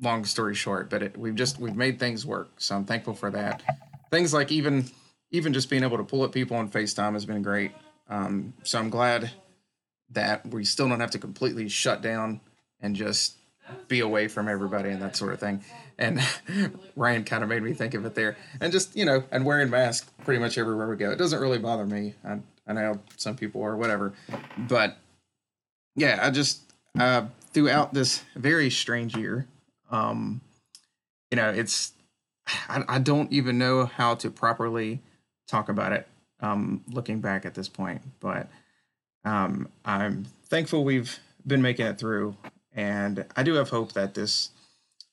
long 0.00 0.24
story 0.24 0.54
short, 0.54 0.88
but 0.88 1.02
it, 1.02 1.16
we've 1.16 1.34
just 1.34 1.58
we've 1.58 1.76
made 1.76 1.98
things 1.98 2.24
work. 2.24 2.52
So 2.58 2.76
I'm 2.76 2.84
thankful 2.84 3.14
for 3.14 3.30
that. 3.30 3.62
Things 4.10 4.32
like 4.32 4.50
even 4.50 4.90
even 5.30 5.52
just 5.52 5.70
being 5.70 5.82
able 5.82 5.96
to 5.96 6.04
pull 6.04 6.22
up 6.22 6.32
people 6.32 6.56
on 6.56 6.70
FaceTime 6.70 7.12
has 7.14 7.24
been 7.24 7.42
great. 7.42 7.72
Um, 8.08 8.54
so 8.64 8.78
I'm 8.78 8.90
glad 8.90 9.30
that 10.10 10.46
we 10.48 10.64
still 10.64 10.88
don't 10.88 11.00
have 11.00 11.12
to 11.12 11.18
completely 11.18 11.68
shut 11.68 12.02
down 12.02 12.40
and 12.80 12.96
just 12.96 13.36
be 13.86 14.00
away 14.00 14.26
from 14.26 14.48
everybody 14.48 14.90
and 14.90 15.00
that 15.00 15.16
sort 15.16 15.32
of 15.32 15.38
thing. 15.38 15.62
And 15.98 16.20
Ryan 16.96 17.24
kind 17.24 17.42
of 17.42 17.48
made 17.48 17.62
me 17.62 17.72
think 17.72 17.94
of 17.94 18.04
it 18.04 18.14
there. 18.14 18.36
And 18.60 18.72
just, 18.72 18.96
you 18.96 19.04
know, 19.04 19.22
and 19.30 19.44
wearing 19.44 19.70
masks 19.70 20.10
pretty 20.24 20.40
much 20.40 20.58
everywhere 20.58 20.88
we 20.88 20.96
go. 20.96 21.10
It 21.10 21.18
doesn't 21.18 21.40
really 21.40 21.58
bother 21.58 21.86
me. 21.86 22.14
I, 22.24 22.40
I 22.66 22.72
know 22.72 23.00
some 23.16 23.36
people 23.36 23.62
are, 23.62 23.76
whatever, 23.76 24.12
but 24.58 24.96
yeah, 25.94 26.18
I 26.22 26.30
just 26.30 26.62
uh, 26.98 27.26
throughout 27.52 27.94
this 27.94 28.22
very 28.34 28.70
strange 28.70 29.16
year, 29.16 29.46
um, 29.90 30.40
you 31.30 31.36
know, 31.36 31.50
it's 31.50 31.92
I, 32.68 32.84
I 32.88 32.98
don't 32.98 33.32
even 33.32 33.58
know 33.58 33.86
how 33.86 34.14
to 34.16 34.30
properly 34.30 35.02
talk 35.50 35.68
about 35.68 35.92
it. 35.92 36.06
Um, 36.42 36.84
looking 36.88 37.20
back 37.20 37.44
at 37.44 37.54
this 37.54 37.68
point, 37.68 38.00
but 38.18 38.48
um, 39.26 39.68
I'm 39.84 40.24
thankful 40.46 40.84
we've 40.84 41.18
been 41.46 41.60
making 41.60 41.84
it 41.84 41.98
through, 41.98 42.34
and 42.74 43.26
I 43.36 43.42
do 43.42 43.54
have 43.54 43.68
hope 43.68 43.92
that 43.92 44.14
this 44.14 44.50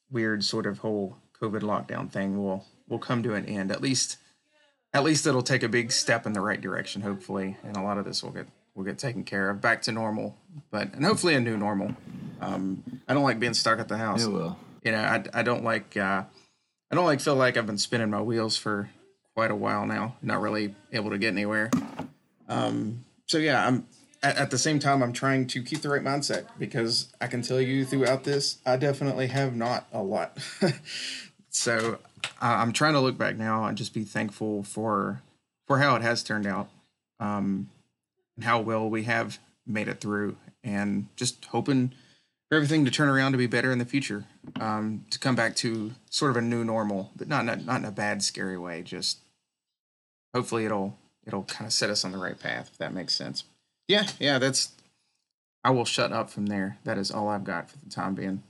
weird 0.10 0.46
sort 0.46 0.66
of 0.66 0.78
whole 0.80 1.18
COVID 1.42 1.62
lockdown 1.62 2.10
thing 2.10 2.42
will 2.42 2.66
will 2.88 3.00
come 3.00 3.24
to 3.24 3.34
an 3.34 3.46
end. 3.46 3.72
At 3.72 3.82
least 3.82 4.18
at 4.94 5.04
least 5.04 5.28
it'll 5.28 5.44
take 5.44 5.64
a 5.64 5.70
big 5.70 5.92
step 5.92 6.26
in 6.26 6.34
the 6.34 6.42
right 6.42 6.62
direction, 6.62 7.02
hopefully, 7.02 7.58
and 7.64 7.76
a 7.76 7.82
lot 7.82 7.98
of 7.98 8.06
this 8.06 8.24
will 8.24 8.32
get 8.32 8.48
will 8.74 8.84
get 8.84 8.98
taken 8.98 9.24
care 9.24 9.50
of, 9.50 9.60
back 9.60 9.82
to 9.82 9.92
normal, 9.92 10.38
but 10.72 10.94
and 10.94 11.04
hopefully 11.04 11.36
a 11.36 11.40
new 11.40 11.58
normal. 11.58 11.96
Um, 12.40 13.02
I 13.08 13.14
don't 13.14 13.24
like 13.24 13.40
being 13.40 13.54
stuck 13.54 13.80
at 13.80 13.88
the 13.88 13.98
house. 13.98 14.24
It 14.24 14.30
will. 14.30 14.58
You 14.84 14.94
know, 14.94 15.00
I, 15.00 15.24
I 15.34 15.44
don't 15.44 15.64
like 15.64 15.98
uh, 15.98 16.24
I 16.90 16.96
don't 16.96 17.06
like 17.06 17.20
feel 17.20 17.36
like 17.36 17.58
I've 17.58 17.66
been 17.66 17.78
spinning 17.78 18.10
my 18.10 18.22
wheels 18.22 18.56
for 18.56 18.90
quite 19.38 19.52
a 19.52 19.56
while 19.56 19.86
now, 19.86 20.16
not 20.24 20.42
really 20.42 20.74
able 20.92 21.12
to 21.12 21.18
get 21.20 21.28
anywhere. 21.28 21.70
Um, 22.50 23.06
so 23.28 23.38
yeah, 23.38 23.68
I'm 23.68 23.86
at, 24.24 24.36
at 24.36 24.50
the 24.50 24.58
same 24.58 24.80
time, 24.80 25.04
I'm 25.04 25.14
trying 25.14 25.46
to 25.46 25.62
keep 25.62 25.84
the 25.84 25.90
right 25.90 26.02
mindset 26.02 26.48
because 26.58 27.14
I 27.22 27.28
can 27.28 27.44
tell 27.44 27.62
you 27.62 27.86
throughout 27.86 28.24
this, 28.24 28.58
I 28.66 28.78
definitely 28.78 29.28
have 29.28 29.56
not 29.56 29.86
a 29.94 30.02
lot. 30.02 30.40
so 31.52 32.00
I'm 32.42 32.74
trying 32.74 32.94
to 32.94 33.00
look 33.00 33.16
back 33.20 33.38
now 33.38 33.66
and 33.66 33.78
just 33.78 33.94
be 33.94 34.04
thankful 34.04 34.64
for 34.64 35.22
for 35.68 35.78
how 35.78 35.96
it 35.96 36.02
has 36.02 36.24
turned 36.24 36.48
out, 36.48 36.70
um, 37.20 37.70
and 38.38 38.44
how 38.44 38.60
well 38.60 38.90
we 38.90 39.04
have 39.04 39.38
made 39.68 39.88
it 39.88 40.02
through, 40.02 40.36
and 40.64 41.10
just 41.16 41.46
hoping 41.46 41.94
for 42.50 42.56
everything 42.56 42.86
to 42.86 42.92
turn 42.92 43.08
around 43.08 43.34
to 43.34 43.38
be 43.38 43.46
better 43.46 43.72
in 43.72 43.78
the 43.78 43.86
future, 43.86 44.26
um, 44.60 45.06
to 45.12 45.20
come 45.20 45.36
back 45.36 45.56
to 45.58 45.92
sort 46.10 46.32
of 46.32 46.38
a 46.38 46.42
new 46.42 46.64
normal, 46.64 47.12
but 47.16 47.28
not 47.28 47.46
not, 47.46 47.64
not 47.66 47.82
in 47.82 47.86
a 47.86 47.92
bad, 47.92 48.24
scary 48.24 48.58
way. 48.58 48.82
Just 48.82 49.20
hopefully 50.38 50.66
it'll 50.66 50.96
it'll 51.26 51.44
kind 51.44 51.66
of 51.66 51.74
set 51.74 51.90
us 51.90 52.06
on 52.06 52.12
the 52.12 52.18
right 52.18 52.40
path, 52.40 52.70
if 52.72 52.78
that 52.78 52.94
makes 52.94 53.16
sense. 53.16 53.44
Yeah, 53.88 54.08
yeah, 54.20 54.38
that's. 54.38 54.74
I 55.64 55.72
will 55.72 55.86
shut 55.86 56.14
up 56.14 56.30
from 56.30 56.46
there. 56.46 56.78
That 56.84 56.98
is 56.98 57.10
all 57.12 57.28
I've 57.28 57.44
got 57.44 57.70
for 57.70 57.78
the 57.80 57.90
time 57.90 58.14
being. 58.14 58.44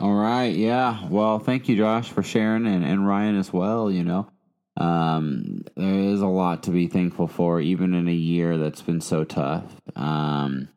All 0.00 0.14
right, 0.14 0.54
yeah. 0.54 1.06
Well, 1.08 1.40
thank 1.40 1.68
you, 1.68 1.76
Josh, 1.76 2.08
for 2.08 2.22
sharing, 2.22 2.66
and, 2.66 2.84
and 2.84 3.06
Ryan 3.06 3.36
as 3.36 3.52
well. 3.52 3.90
You 3.90 4.04
know, 4.04 4.30
um, 4.76 5.64
there 5.76 5.94
is 5.94 6.20
a 6.20 6.26
lot 6.26 6.62
to 6.64 6.70
be 6.70 6.86
thankful 6.86 7.26
for, 7.28 7.60
even 7.60 7.94
in 7.94 8.08
a 8.08 8.12
year 8.12 8.56
that's 8.56 8.82
been 8.82 9.00
so 9.00 9.24
tough. 9.24 9.64
Um, 9.94 10.68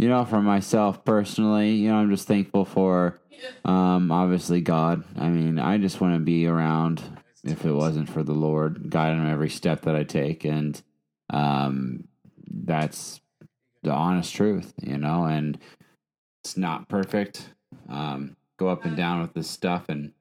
you 0.00 0.08
know, 0.08 0.24
for 0.24 0.40
myself 0.40 1.04
personally, 1.04 1.72
you 1.72 1.90
know, 1.90 1.96
I'm 1.96 2.10
just 2.10 2.26
thankful 2.26 2.64
for, 2.64 3.20
um, 3.66 4.10
obviously 4.10 4.62
God. 4.62 5.04
I 5.18 5.28
mean, 5.28 5.58
I 5.58 5.76
just 5.76 6.00
want 6.00 6.14
to 6.14 6.20
be 6.20 6.46
around 6.46 7.02
if 7.44 7.66
it 7.66 7.72
wasn't 7.72 8.08
for 8.08 8.22
the 8.22 8.32
Lord 8.32 8.88
guiding 8.88 9.28
every 9.28 9.50
step 9.50 9.82
that 9.82 9.94
I 9.94 10.04
take, 10.04 10.46
and 10.46 10.80
um, 11.28 12.08
that's 12.50 13.20
the 13.82 13.92
honest 13.92 14.34
truth, 14.34 14.72
you 14.80 14.96
know, 14.96 15.24
and 15.24 15.58
it's 16.42 16.56
not 16.56 16.88
perfect. 16.88 17.50
Um, 17.90 18.36
go 18.58 18.68
up 18.68 18.86
and 18.86 18.96
down 18.96 19.20
with 19.20 19.34
this 19.34 19.50
stuff 19.50 19.90
and 19.90 20.12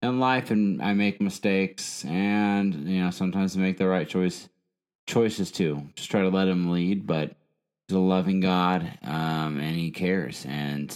in 0.00 0.20
life, 0.20 0.50
and 0.50 0.80
I 0.80 0.94
make 0.94 1.20
mistakes, 1.20 2.02
and 2.06 2.88
you 2.88 3.02
know 3.02 3.10
sometimes 3.10 3.56
I 3.56 3.60
make 3.60 3.76
the 3.76 3.88
right 3.88 4.08
choice 4.08 4.48
choices 5.06 5.50
too. 5.50 5.82
Just 5.96 6.10
try 6.10 6.22
to 6.22 6.30
let 6.30 6.48
Him 6.48 6.70
lead, 6.70 7.06
but 7.06 7.37
He's 7.88 7.96
a 7.96 8.00
loving 8.00 8.40
God, 8.40 8.98
um, 9.02 9.58
and 9.58 9.74
He 9.74 9.90
cares, 9.90 10.44
and 10.46 10.92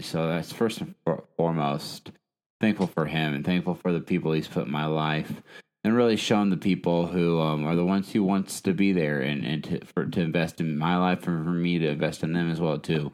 so 0.00 0.26
that's 0.26 0.52
first 0.52 0.80
and 0.80 0.94
foremost 1.36 2.10
thankful 2.60 2.88
for 2.88 3.06
Him, 3.06 3.32
and 3.32 3.44
thankful 3.44 3.76
for 3.76 3.92
the 3.92 4.00
people 4.00 4.32
He's 4.32 4.48
put 4.48 4.66
in 4.66 4.72
my 4.72 4.86
life. 4.86 5.40
And 5.84 5.94
really 5.94 6.16
shown 6.16 6.50
the 6.50 6.56
people 6.56 7.06
who 7.06 7.40
um, 7.40 7.64
are 7.64 7.76
the 7.76 7.84
ones 7.84 8.10
who 8.10 8.24
wants 8.24 8.60
to 8.62 8.72
be 8.72 8.92
there 8.92 9.20
and, 9.20 9.44
and 9.44 9.62
to, 9.62 9.84
for, 9.84 10.04
to 10.04 10.20
invest 10.20 10.60
in 10.60 10.76
my 10.76 10.96
life 10.96 11.28
and 11.28 11.44
for 11.44 11.50
me 11.50 11.78
to 11.78 11.86
invest 11.90 12.24
in 12.24 12.32
them 12.32 12.50
as 12.50 12.60
well 12.60 12.80
too. 12.80 13.12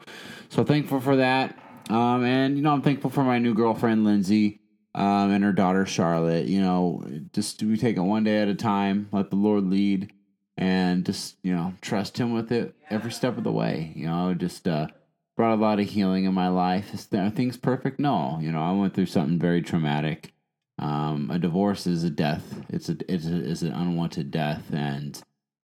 So 0.49 0.63
thankful 0.63 0.99
for 0.99 1.17
that. 1.17 1.55
Um, 1.91 2.23
and 2.23 2.57
you 2.57 2.63
know, 2.63 2.73
I'm 2.73 2.81
thankful 2.81 3.11
for 3.11 3.23
my 3.23 3.37
new 3.37 3.53
girlfriend 3.53 4.05
Lindsay 4.05 4.59
um, 4.95 5.29
and 5.29 5.43
her 5.43 5.53
daughter 5.53 5.85
Charlotte. 5.85 6.47
You 6.47 6.61
know, 6.61 7.03
just 7.31 7.61
we 7.61 7.77
take 7.77 7.95
it 7.95 8.01
one 8.01 8.23
day 8.23 8.41
at 8.41 8.47
a 8.47 8.55
time, 8.55 9.07
let 9.11 9.29
the 9.29 9.35
Lord 9.35 9.65
lead, 9.65 10.11
and 10.57 11.05
just 11.05 11.37
you 11.43 11.55
know 11.55 11.73
trust 11.81 12.17
Him 12.17 12.33
with 12.33 12.51
it 12.51 12.75
every 12.89 13.11
step 13.11 13.37
of 13.37 13.43
the 13.43 13.51
way. 13.51 13.91
You 13.95 14.07
know, 14.07 14.33
just 14.33 14.67
uh, 14.67 14.87
brought 15.35 15.55
a 15.55 15.61
lot 15.61 15.79
of 15.79 15.89
healing 15.89 16.25
in 16.25 16.33
my 16.33 16.47
life. 16.47 16.93
Is 16.93 17.05
things 17.05 17.57
perfect? 17.57 17.99
No. 17.99 18.39
You 18.41 18.51
know, 18.51 18.61
I 18.61 18.71
went 18.71 18.93
through 18.93 19.07
something 19.07 19.39
very 19.39 19.61
traumatic. 19.61 20.33
Um, 20.79 21.29
a 21.31 21.39
divorce 21.39 21.85
is 21.87 22.03
a 22.03 22.09
death. 22.09 22.61
It's 22.69 22.89
a 22.89 22.97
it's 23.07 23.27
a, 23.27 23.49
it's 23.49 23.61
an 23.61 23.73
unwanted 23.73 24.31
death, 24.31 24.65
and 24.73 25.21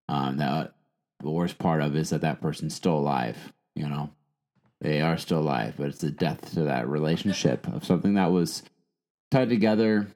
um, 0.07 0.37
that 0.37 0.73
the 1.19 1.29
worst 1.29 1.57
part 1.57 1.81
of 1.81 1.95
it 1.95 1.99
is 1.99 2.09
that 2.11 2.21
that 2.21 2.41
person's 2.41 2.75
still 2.75 2.97
alive. 2.97 3.53
You 3.75 3.89
know, 3.89 4.11
they 4.81 5.01
are 5.01 5.17
still 5.17 5.39
alive, 5.39 5.75
but 5.77 5.87
it's 5.87 6.03
a 6.03 6.11
death 6.11 6.53
to 6.53 6.61
that 6.61 6.87
relationship 6.87 7.67
of 7.67 7.85
something 7.85 8.13
that 8.15 8.31
was 8.31 8.63
tied 9.31 9.49
together 9.49 10.07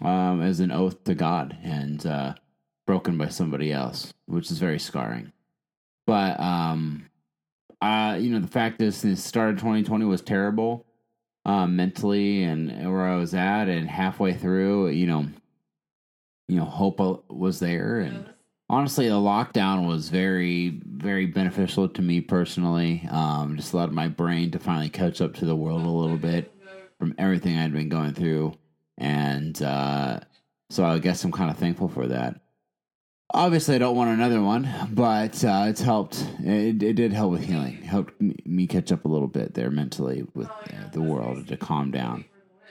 um, 0.00 0.42
as 0.42 0.60
an 0.60 0.70
oath 0.70 1.04
to 1.04 1.14
God 1.14 1.56
and 1.62 2.04
uh, 2.06 2.34
broken 2.92 3.16
by 3.16 3.26
somebody 3.28 3.72
else, 3.72 4.12
which 4.26 4.50
is 4.50 4.58
very 4.58 4.78
scarring. 4.78 5.32
But 6.06 6.38
um, 6.38 7.08
uh, 7.80 8.18
you 8.20 8.28
know, 8.28 8.38
the 8.38 8.46
fact 8.46 8.82
is, 8.82 9.00
the 9.00 9.16
start 9.16 9.54
of 9.54 9.56
2020 9.60 10.04
was 10.04 10.20
terrible 10.20 10.84
um, 11.46 11.74
mentally 11.74 12.42
and 12.42 12.68
where 12.92 13.06
I 13.06 13.16
was 13.16 13.32
at, 13.32 13.68
and 13.68 13.88
halfway 13.88 14.34
through, 14.34 14.88
you 14.90 15.06
know, 15.06 15.26
you 16.48 16.56
know, 16.56 16.66
hope 16.66 17.00
was 17.30 17.60
there, 17.60 18.00
and 18.00 18.26
honestly, 18.68 19.08
the 19.08 19.14
lockdown 19.14 19.88
was 19.88 20.10
very, 20.10 20.82
very 20.84 21.24
beneficial 21.24 21.88
to 21.88 22.02
me 22.02 22.20
personally. 22.20 23.08
Um, 23.10 23.56
just 23.56 23.72
allowed 23.72 23.92
my 23.92 24.08
brain 24.08 24.50
to 24.50 24.58
finally 24.58 24.90
catch 24.90 25.22
up 25.22 25.32
to 25.36 25.46
the 25.46 25.56
world 25.56 25.86
a 25.86 25.88
little 25.88 26.18
bit 26.18 26.52
from 26.98 27.14
everything 27.16 27.56
I'd 27.56 27.72
been 27.72 27.88
going 27.88 28.12
through, 28.12 28.52
and 28.98 29.62
uh, 29.62 30.20
so 30.68 30.84
I 30.84 30.98
guess 30.98 31.24
I'm 31.24 31.32
kind 31.32 31.50
of 31.50 31.56
thankful 31.56 31.88
for 31.88 32.06
that. 32.08 32.42
Obviously, 33.34 33.76
I 33.76 33.78
don't 33.78 33.96
want 33.96 34.10
another 34.10 34.42
one, 34.42 34.68
but 34.90 35.42
uh, 35.42 35.64
it's 35.66 35.80
helped. 35.80 36.22
It, 36.40 36.82
it, 36.82 36.94
did 36.94 37.14
help 37.14 37.32
with 37.32 37.44
healing. 37.44 37.78
It 37.78 37.86
helped 37.86 38.20
me 38.20 38.66
catch 38.66 38.92
up 38.92 39.06
a 39.06 39.08
little 39.08 39.26
bit 39.26 39.54
there 39.54 39.70
mentally 39.70 40.26
with 40.34 40.50
uh, 40.50 40.90
the 40.92 41.00
world 41.00 41.48
to 41.48 41.56
calm 41.56 41.90
down. 41.90 42.26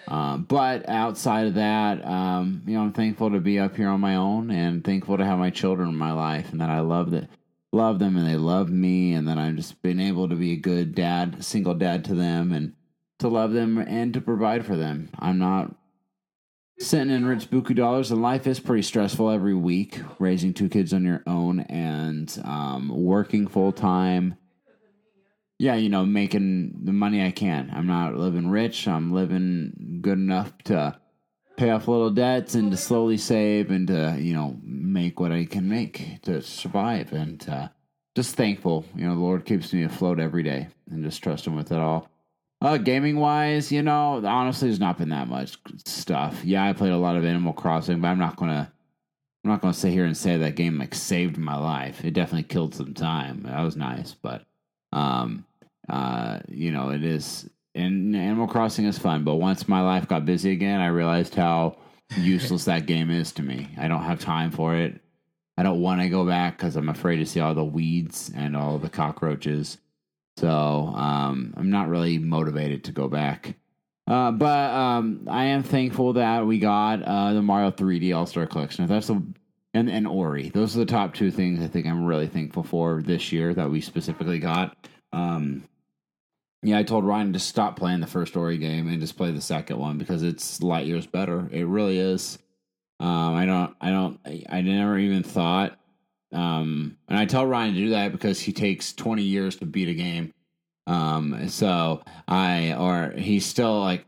Um, 0.07 0.43
but 0.43 0.87
outside 0.87 1.47
of 1.47 1.55
that, 1.55 2.05
um, 2.05 2.61
you 2.67 2.75
know, 2.75 2.83
I'm 2.83 2.93
thankful 2.93 3.31
to 3.31 3.39
be 3.39 3.59
up 3.59 3.75
here 3.75 3.89
on 3.89 4.01
my 4.01 4.15
own 4.15 4.51
and 4.51 4.83
thankful 4.83 5.17
to 5.17 5.25
have 5.25 5.39
my 5.39 5.49
children 5.49 5.89
in 5.89 5.95
my 5.95 6.11
life 6.11 6.51
and 6.51 6.61
that 6.61 6.69
I 6.69 6.79
love 6.79 7.11
that 7.11 7.29
love 7.71 7.99
them 7.99 8.17
and 8.17 8.27
they 8.27 8.35
love 8.35 8.69
me 8.69 9.13
and 9.13 9.27
that 9.27 9.37
I'm 9.37 9.55
just 9.55 9.81
been 9.81 9.99
able 9.99 10.27
to 10.29 10.35
be 10.35 10.53
a 10.53 10.57
good 10.57 10.93
dad, 10.93 11.43
single 11.43 11.73
dad 11.73 12.03
to 12.05 12.13
them 12.13 12.51
and 12.51 12.73
to 13.19 13.29
love 13.29 13.53
them 13.53 13.77
and 13.77 14.13
to 14.13 14.21
provide 14.21 14.65
for 14.65 14.75
them. 14.75 15.09
I'm 15.17 15.39
not 15.39 15.73
sitting 16.81 17.11
in 17.11 17.25
rich 17.25 17.49
buku 17.49 17.75
dollars 17.75 18.11
and 18.11 18.21
life 18.21 18.47
is 18.47 18.59
pretty 18.59 18.81
stressful 18.81 19.29
every 19.29 19.53
week 19.53 19.99
raising 20.19 20.53
two 20.53 20.69
kids 20.69 20.93
on 20.93 21.05
your 21.05 21.23
own 21.27 21.59
and 21.61 22.41
um, 22.43 22.89
working 22.89 23.47
full 23.47 23.71
time 23.71 24.35
yeah 25.59 25.75
you 25.75 25.89
know 25.89 26.05
making 26.05 26.85
the 26.85 26.91
money 26.91 27.23
i 27.23 27.29
can. 27.31 27.71
I'm 27.73 27.85
not 27.85 28.15
living 28.15 28.49
rich. 28.49 28.87
I'm 28.87 29.13
living 29.13 29.99
good 30.01 30.17
enough 30.17 30.57
to 30.65 30.99
pay 31.55 31.69
off 31.69 31.87
little 31.87 32.09
debts 32.09 32.55
and 32.55 32.71
to 32.71 32.77
slowly 32.77 33.17
save 33.17 33.69
and 33.69 33.87
to 33.87 34.15
you 34.19 34.33
know 34.33 34.57
make 34.63 35.19
what 35.19 35.31
i 35.31 35.45
can 35.45 35.69
make 35.69 36.21
to 36.23 36.41
survive. 36.41 37.13
And 37.13 37.47
uh, 37.47 37.67
just 38.15 38.35
thankful 38.35 38.85
you 38.95 39.05
know 39.05 39.15
the 39.15 39.21
lord 39.21 39.45
keeps 39.45 39.71
me 39.71 39.83
afloat 39.83 40.19
every 40.19 40.43
day 40.43 40.67
and 40.89 41.03
just 41.03 41.21
trust 41.21 41.47
him 41.47 41.55
with 41.55 41.71
it 41.71 41.77
all 41.77 42.09
uh, 42.61 42.77
gaming 42.77 43.17
wise, 43.17 43.71
you 43.71 43.81
know, 43.81 44.21
honestly, 44.23 44.67
there's 44.67 44.79
not 44.79 44.97
been 44.97 45.09
that 45.09 45.27
much 45.27 45.57
stuff. 45.85 46.43
Yeah, 46.43 46.67
I 46.67 46.73
played 46.73 46.91
a 46.91 46.97
lot 46.97 47.15
of 47.15 47.25
Animal 47.25 47.53
Crossing, 47.53 48.01
but 48.01 48.07
I'm 48.09 48.19
not 48.19 48.35
gonna, 48.35 48.71
I'm 49.43 49.49
not 49.49 49.61
gonna 49.61 49.73
sit 49.73 49.91
here 49.91 50.05
and 50.05 50.15
say 50.15 50.37
that 50.37 50.55
game 50.55 50.77
like 50.77 50.93
saved 50.93 51.37
my 51.37 51.57
life. 51.57 52.05
It 52.05 52.13
definitely 52.13 52.43
killed 52.43 52.75
some 52.75 52.93
time. 52.93 53.43
That 53.43 53.61
was 53.61 53.75
nice, 53.75 54.13
but, 54.13 54.43
um, 54.93 55.45
uh, 55.89 56.39
you 56.47 56.71
know, 56.71 56.89
it 56.89 57.03
is. 57.03 57.49
And 57.73 58.15
Animal 58.15 58.47
Crossing 58.47 58.85
is 58.85 58.99
fun, 58.99 59.23
but 59.23 59.35
once 59.35 59.67
my 59.67 59.81
life 59.81 60.07
got 60.07 60.25
busy 60.25 60.51
again, 60.51 60.81
I 60.81 60.87
realized 60.87 61.35
how 61.35 61.77
useless 62.17 62.65
that 62.65 62.85
game 62.85 63.09
is 63.09 63.31
to 63.33 63.43
me. 63.43 63.69
I 63.77 63.87
don't 63.87 64.03
have 64.03 64.19
time 64.19 64.51
for 64.51 64.75
it. 64.75 65.01
I 65.57 65.63
don't 65.63 65.81
want 65.81 66.01
to 66.01 66.09
go 66.09 66.25
back 66.25 66.57
because 66.57 66.75
I'm 66.75 66.89
afraid 66.89 67.17
to 67.17 67.25
see 67.25 67.39
all 67.39 67.55
the 67.55 67.63
weeds 67.63 68.31
and 68.35 68.55
all 68.55 68.77
the 68.77 68.89
cockroaches. 68.89 69.77
So 70.37 70.49
um, 70.49 71.53
I'm 71.57 71.69
not 71.69 71.89
really 71.89 72.17
motivated 72.17 72.85
to 72.85 72.91
go 72.91 73.07
back. 73.07 73.55
Uh, 74.07 74.31
but 74.31 74.71
um, 74.71 75.27
I 75.29 75.45
am 75.45 75.63
thankful 75.63 76.13
that 76.13 76.45
we 76.45 76.59
got 76.59 77.01
uh, 77.03 77.33
the 77.33 77.41
Mario 77.41 77.71
3D 77.71 78.15
All 78.15 78.25
Star 78.25 78.45
Collection. 78.45 78.85
That's 78.87 79.09
a, 79.09 79.21
and 79.73 79.89
and 79.89 80.07
Ori. 80.07 80.49
Those 80.49 80.75
are 80.75 80.79
the 80.79 80.85
top 80.85 81.13
two 81.13 81.31
things 81.31 81.63
I 81.63 81.67
think 81.67 81.85
I'm 81.85 82.03
really 82.03 82.27
thankful 82.27 82.63
for 82.63 83.01
this 83.01 83.31
year 83.31 83.53
that 83.53 83.69
we 83.69 83.79
specifically 83.79 84.39
got. 84.39 84.75
Um, 85.13 85.63
yeah, 86.63 86.77
I 86.77 86.83
told 86.83 87.05
Ryan 87.05 87.33
to 87.33 87.39
stop 87.39 87.77
playing 87.77 88.01
the 88.01 88.07
first 88.07 88.35
Ori 88.35 88.57
game 88.57 88.87
and 88.87 88.99
just 88.99 89.17
play 89.17 89.31
the 89.31 89.41
second 89.41 89.77
one 89.77 89.97
because 89.97 90.23
it's 90.23 90.61
light 90.61 90.85
years 90.85 91.07
better. 91.07 91.47
It 91.51 91.65
really 91.65 91.97
is. 91.97 92.37
Um, 92.99 93.33
I 93.33 93.45
don't, 93.45 93.75
I 93.81 93.89
don't, 93.89 94.19
I 94.47 94.61
never 94.61 94.97
even 94.97 95.23
thought 95.23 95.79
um, 96.31 96.97
and 97.07 97.17
I 97.17 97.25
tell 97.25 97.45
Ryan 97.45 97.73
to 97.73 97.79
do 97.79 97.89
that 97.91 98.11
because 98.11 98.39
he 98.39 98.53
takes 98.53 98.93
20 98.93 99.21
years 99.21 99.57
to 99.57 99.65
beat 99.65 99.89
a 99.89 99.93
game. 99.93 100.31
Um, 100.87 101.49
so 101.49 102.01
I, 102.27 102.73
or 102.73 103.11
he's 103.17 103.45
still 103.45 103.79
like 103.79 104.05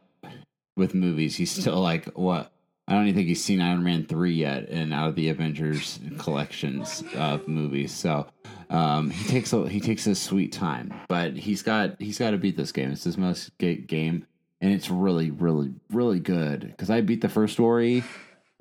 with 0.75 0.93
movies, 0.93 1.35
he's 1.35 1.51
still 1.51 1.79
like, 1.79 2.05
what? 2.13 2.51
I 2.87 2.93
don't 2.93 3.03
even 3.03 3.15
think 3.15 3.27
he's 3.27 3.43
seen 3.43 3.61
Iron 3.61 3.83
Man 3.83 4.05
3 4.05 4.33
yet 4.33 4.67
and 4.69 4.93
out 4.93 5.09
of 5.09 5.15
the 5.15 5.29
Avengers 5.29 5.99
collections 6.17 7.03
of 7.15 7.47
movies. 7.47 7.93
So, 7.93 8.27
um, 8.69 9.09
he 9.09 9.29
takes 9.29 9.53
a, 9.53 9.69
he 9.69 9.79
takes 9.79 10.05
a 10.07 10.15
sweet 10.15 10.51
time, 10.51 10.93
but 11.07 11.33
he's 11.37 11.61
got, 11.61 12.01
he's 12.01 12.17
got 12.17 12.31
to 12.31 12.37
beat 12.37 12.57
this 12.57 12.71
game. 12.71 12.91
It's 12.91 13.03
his 13.05 13.17
most 13.17 13.57
game 13.57 14.25
and 14.63 14.71
it's 14.71 14.89
really, 14.89 15.29
really, 15.29 15.73
really 15.91 16.19
good 16.19 16.61
because 16.61 16.89
I 16.89 17.01
beat 17.01 17.19
the 17.19 17.27
first 17.27 17.59
Ori 17.59 18.01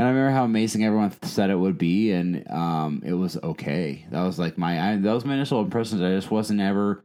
And 0.03 0.09
I 0.09 0.11
remember 0.15 0.37
how 0.37 0.43
amazing 0.43 0.85
everyone 0.85 1.13
said 1.23 1.51
it 1.51 1.59
would 1.61 1.79
be, 1.79 2.11
and 2.11 2.51
um, 2.51 3.05
it 3.07 3.13
was 3.13 3.39
okay. 3.41 4.05
That 4.11 4.25
was 4.25 4.37
like 4.37 4.59
my 4.59 4.95
I, 4.95 4.97
that 4.97 5.13
was 5.13 5.25
my 5.25 5.35
initial 5.35 5.61
impressions. 5.61 6.03
I 6.03 6.11
just 6.11 6.29
wasn't 6.29 6.61
ever 6.61 7.05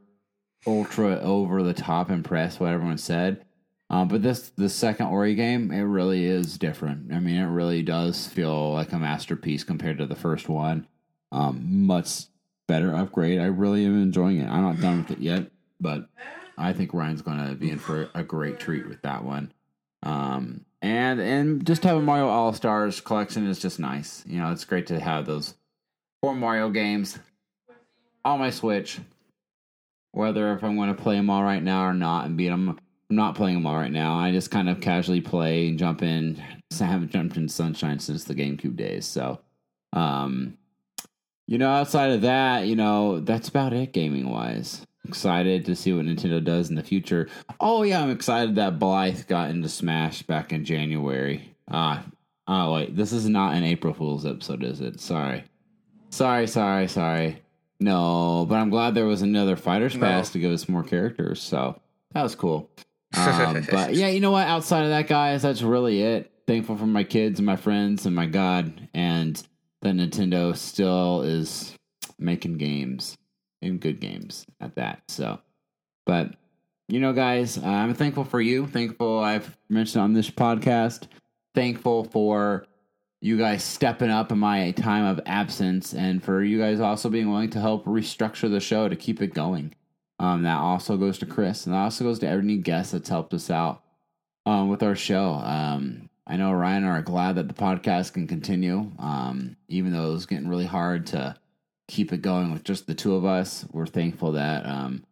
ultra 0.65 1.19
over 1.19 1.61
the 1.61 1.75
top 1.75 2.09
impressed 2.09 2.59
what 2.59 2.71
everyone 2.71 2.97
said. 2.97 3.45
Um, 3.91 4.07
but 4.07 4.23
this 4.23 4.49
the 4.49 4.67
second 4.67 5.05
Ori 5.09 5.35
game, 5.35 5.71
it 5.71 5.83
really 5.83 6.25
is 6.25 6.57
different. 6.57 7.13
I 7.13 7.19
mean, 7.19 7.35
it 7.35 7.45
really 7.45 7.83
does 7.83 8.25
feel 8.25 8.73
like 8.73 8.91
a 8.93 8.97
masterpiece 8.97 9.63
compared 9.63 9.99
to 9.99 10.07
the 10.07 10.15
first 10.15 10.49
one. 10.49 10.87
Um, 11.31 11.85
much 11.85 12.23
better 12.67 12.95
upgrade. 12.95 13.39
I 13.39 13.45
really 13.45 13.85
am 13.85 14.01
enjoying 14.01 14.39
it. 14.39 14.49
I'm 14.49 14.63
not 14.63 14.81
done 14.81 15.03
with 15.03 15.11
it 15.11 15.19
yet, 15.19 15.51
but 15.79 16.09
I 16.57 16.73
think 16.73 16.95
Ryan's 16.95 17.21
going 17.21 17.47
to 17.47 17.53
be 17.53 17.69
in 17.69 17.77
for 17.77 18.09
a 18.15 18.23
great 18.23 18.59
treat 18.59 18.87
with 18.87 19.03
that 19.03 19.23
one. 19.23 19.53
Um, 20.01 20.65
and 20.81 21.19
and 21.19 21.65
just 21.65 21.83
having 21.83 22.05
Mario 22.05 22.27
All 22.27 22.53
Stars 22.53 23.01
collection 23.01 23.47
is 23.47 23.59
just 23.59 23.79
nice. 23.79 24.23
You 24.27 24.39
know, 24.39 24.51
it's 24.51 24.65
great 24.65 24.87
to 24.87 24.99
have 24.99 25.25
those 25.25 25.55
four 26.21 26.35
Mario 26.35 26.69
games 26.69 27.17
on 28.23 28.39
my 28.39 28.49
Switch. 28.49 28.99
Whether 30.11 30.53
if 30.53 30.63
I'm 30.63 30.75
going 30.75 30.95
to 30.95 31.01
play 31.01 31.15
them 31.15 31.29
all 31.29 31.43
right 31.43 31.61
now 31.61 31.85
or 31.85 31.93
not 31.93 32.25
and 32.25 32.37
beat 32.37 32.49
them, 32.49 32.79
I'm 33.09 33.15
not 33.15 33.35
playing 33.35 33.55
them 33.55 33.67
all 33.67 33.75
right 33.75 33.91
now. 33.91 34.17
I 34.17 34.31
just 34.31 34.49
kind 34.49 34.69
of 34.69 34.81
casually 34.81 35.21
play 35.21 35.67
and 35.67 35.77
jump 35.77 36.01
in. 36.01 36.41
I 36.81 36.85
haven't 36.85 37.11
jumped 37.11 37.37
in 37.37 37.47
Sunshine 37.47 37.99
since 37.99 38.23
the 38.23 38.35
GameCube 38.35 38.75
days, 38.75 39.05
so 39.05 39.39
um, 39.93 40.57
you 41.47 41.57
know, 41.57 41.69
outside 41.69 42.11
of 42.11 42.21
that, 42.21 42.67
you 42.67 42.75
know, 42.75 43.19
that's 43.21 43.47
about 43.47 43.73
it 43.73 43.93
gaming 43.93 44.29
wise. 44.29 44.86
Excited 45.07 45.65
to 45.65 45.75
see 45.75 45.93
what 45.93 46.05
Nintendo 46.05 46.43
does 46.43 46.69
in 46.69 46.75
the 46.75 46.83
future. 46.83 47.29
Oh 47.59 47.83
yeah, 47.83 48.01
I'm 48.01 48.11
excited 48.11 48.55
that 48.55 48.77
Byleth 48.77 49.27
got 49.27 49.49
into 49.49 49.69
Smash 49.69 50.23
back 50.23 50.51
in 50.51 50.65
January. 50.65 51.55
Ah, 51.71 52.03
oh 52.47 52.73
wait, 52.73 52.95
this 52.95 53.13
is 53.13 53.27
not 53.29 53.55
an 53.55 53.63
April 53.63 53.93
Fool's 53.93 54.25
episode, 54.25 54.63
is 54.63 54.81
it? 54.81 54.99
Sorry, 54.99 55.43
sorry, 56.09 56.47
sorry, 56.47 56.87
sorry. 56.87 57.41
No, 57.79 58.45
but 58.49 58.55
I'm 58.55 58.69
glad 58.69 58.95
there 58.95 59.05
was 59.05 59.21
another 59.21 59.55
Fighters 59.55 59.95
No. 59.95 60.01
Pass 60.01 60.31
to 60.31 60.39
give 60.39 60.51
us 60.51 60.67
more 60.67 60.83
characters. 60.83 61.41
So 61.41 61.79
that 62.13 62.23
was 62.23 62.35
cool. 62.35 62.69
Um, 63.15 63.65
but 63.71 63.93
yeah, 63.93 64.09
you 64.09 64.19
know 64.19 64.31
what? 64.31 64.47
Outside 64.47 64.83
of 64.83 64.89
that, 64.89 65.07
guys, 65.07 65.41
that's 65.43 65.61
really 65.61 66.01
it. 66.01 66.31
Thankful 66.47 66.77
for 66.77 66.87
my 66.87 67.03
kids 67.03 67.39
and 67.39 67.45
my 67.45 67.55
friends 67.55 68.05
and 68.05 68.15
my 68.15 68.25
God, 68.25 68.89
and 68.93 69.41
that 69.81 69.95
Nintendo 69.95 70.55
still 70.55 71.21
is 71.21 71.73
making 72.19 72.57
games 72.57 73.17
and 73.61 73.79
good 73.79 73.99
games 73.99 74.45
at 74.61 74.75
that. 74.75 75.01
So, 75.07 75.39
but 76.05 76.35
you 76.87 76.99
know, 76.99 77.13
guys, 77.13 77.57
I'm 77.57 77.93
thankful 77.93 78.23
for 78.23 78.39
you. 78.39 78.67
Thankful 78.67 79.19
I've 79.19 79.57
mentioned 79.69 80.03
on 80.03 80.13
this 80.13 80.29
podcast. 80.29 81.07
Thankful 81.53 82.05
for 82.05 82.65
you 83.19 83.37
guys 83.37 83.63
stepping 83.63 84.11
up 84.11 84.31
in 84.31 84.39
my 84.39 84.71
time 84.71 85.05
of 85.05 85.19
absence, 85.25 85.93
and 85.93 86.23
for 86.23 86.43
you 86.43 86.59
guys 86.59 86.79
also 86.79 87.09
being 87.09 87.29
willing 87.29 87.49
to 87.49 87.59
help 87.59 87.85
restructure 87.85 88.49
the 88.49 88.59
show 88.59 88.87
to 88.87 88.95
keep 88.95 89.21
it 89.21 89.33
going. 89.33 89.73
Um, 90.19 90.43
that 90.43 90.59
also 90.59 90.97
goes 90.97 91.17
to 91.19 91.25
Chris, 91.25 91.65
and 91.65 91.75
that 91.75 91.79
also 91.79 92.03
goes 92.03 92.19
to 92.19 92.27
every 92.27 92.57
guest 92.57 92.91
that's 92.91 93.09
helped 93.09 93.33
us 93.33 93.49
out 93.49 93.83
um, 94.45 94.69
with 94.69 94.81
our 94.81 94.95
show. 94.95 95.31
Um, 95.33 96.09
I 96.25 96.37
know 96.37 96.51
Ryan 96.51 96.83
are 96.83 97.01
glad 97.01 97.35
that 97.35 97.47
the 97.47 97.53
podcast 97.53 98.13
can 98.13 98.27
continue, 98.27 98.91
um, 98.99 99.57
even 99.67 99.93
though 99.93 100.09
it 100.09 100.13
was 100.13 100.25
getting 100.25 100.47
really 100.47 100.65
hard 100.65 101.07
to 101.07 101.35
keep 101.87 102.11
it 102.11 102.21
going 102.21 102.51
with 102.51 102.63
just 102.63 102.87
the 102.87 102.95
two 102.95 103.15
of 103.15 103.25
us. 103.25 103.65
We're 103.71 103.85
thankful 103.85 104.33
that 104.33 104.65
um, 104.65 105.03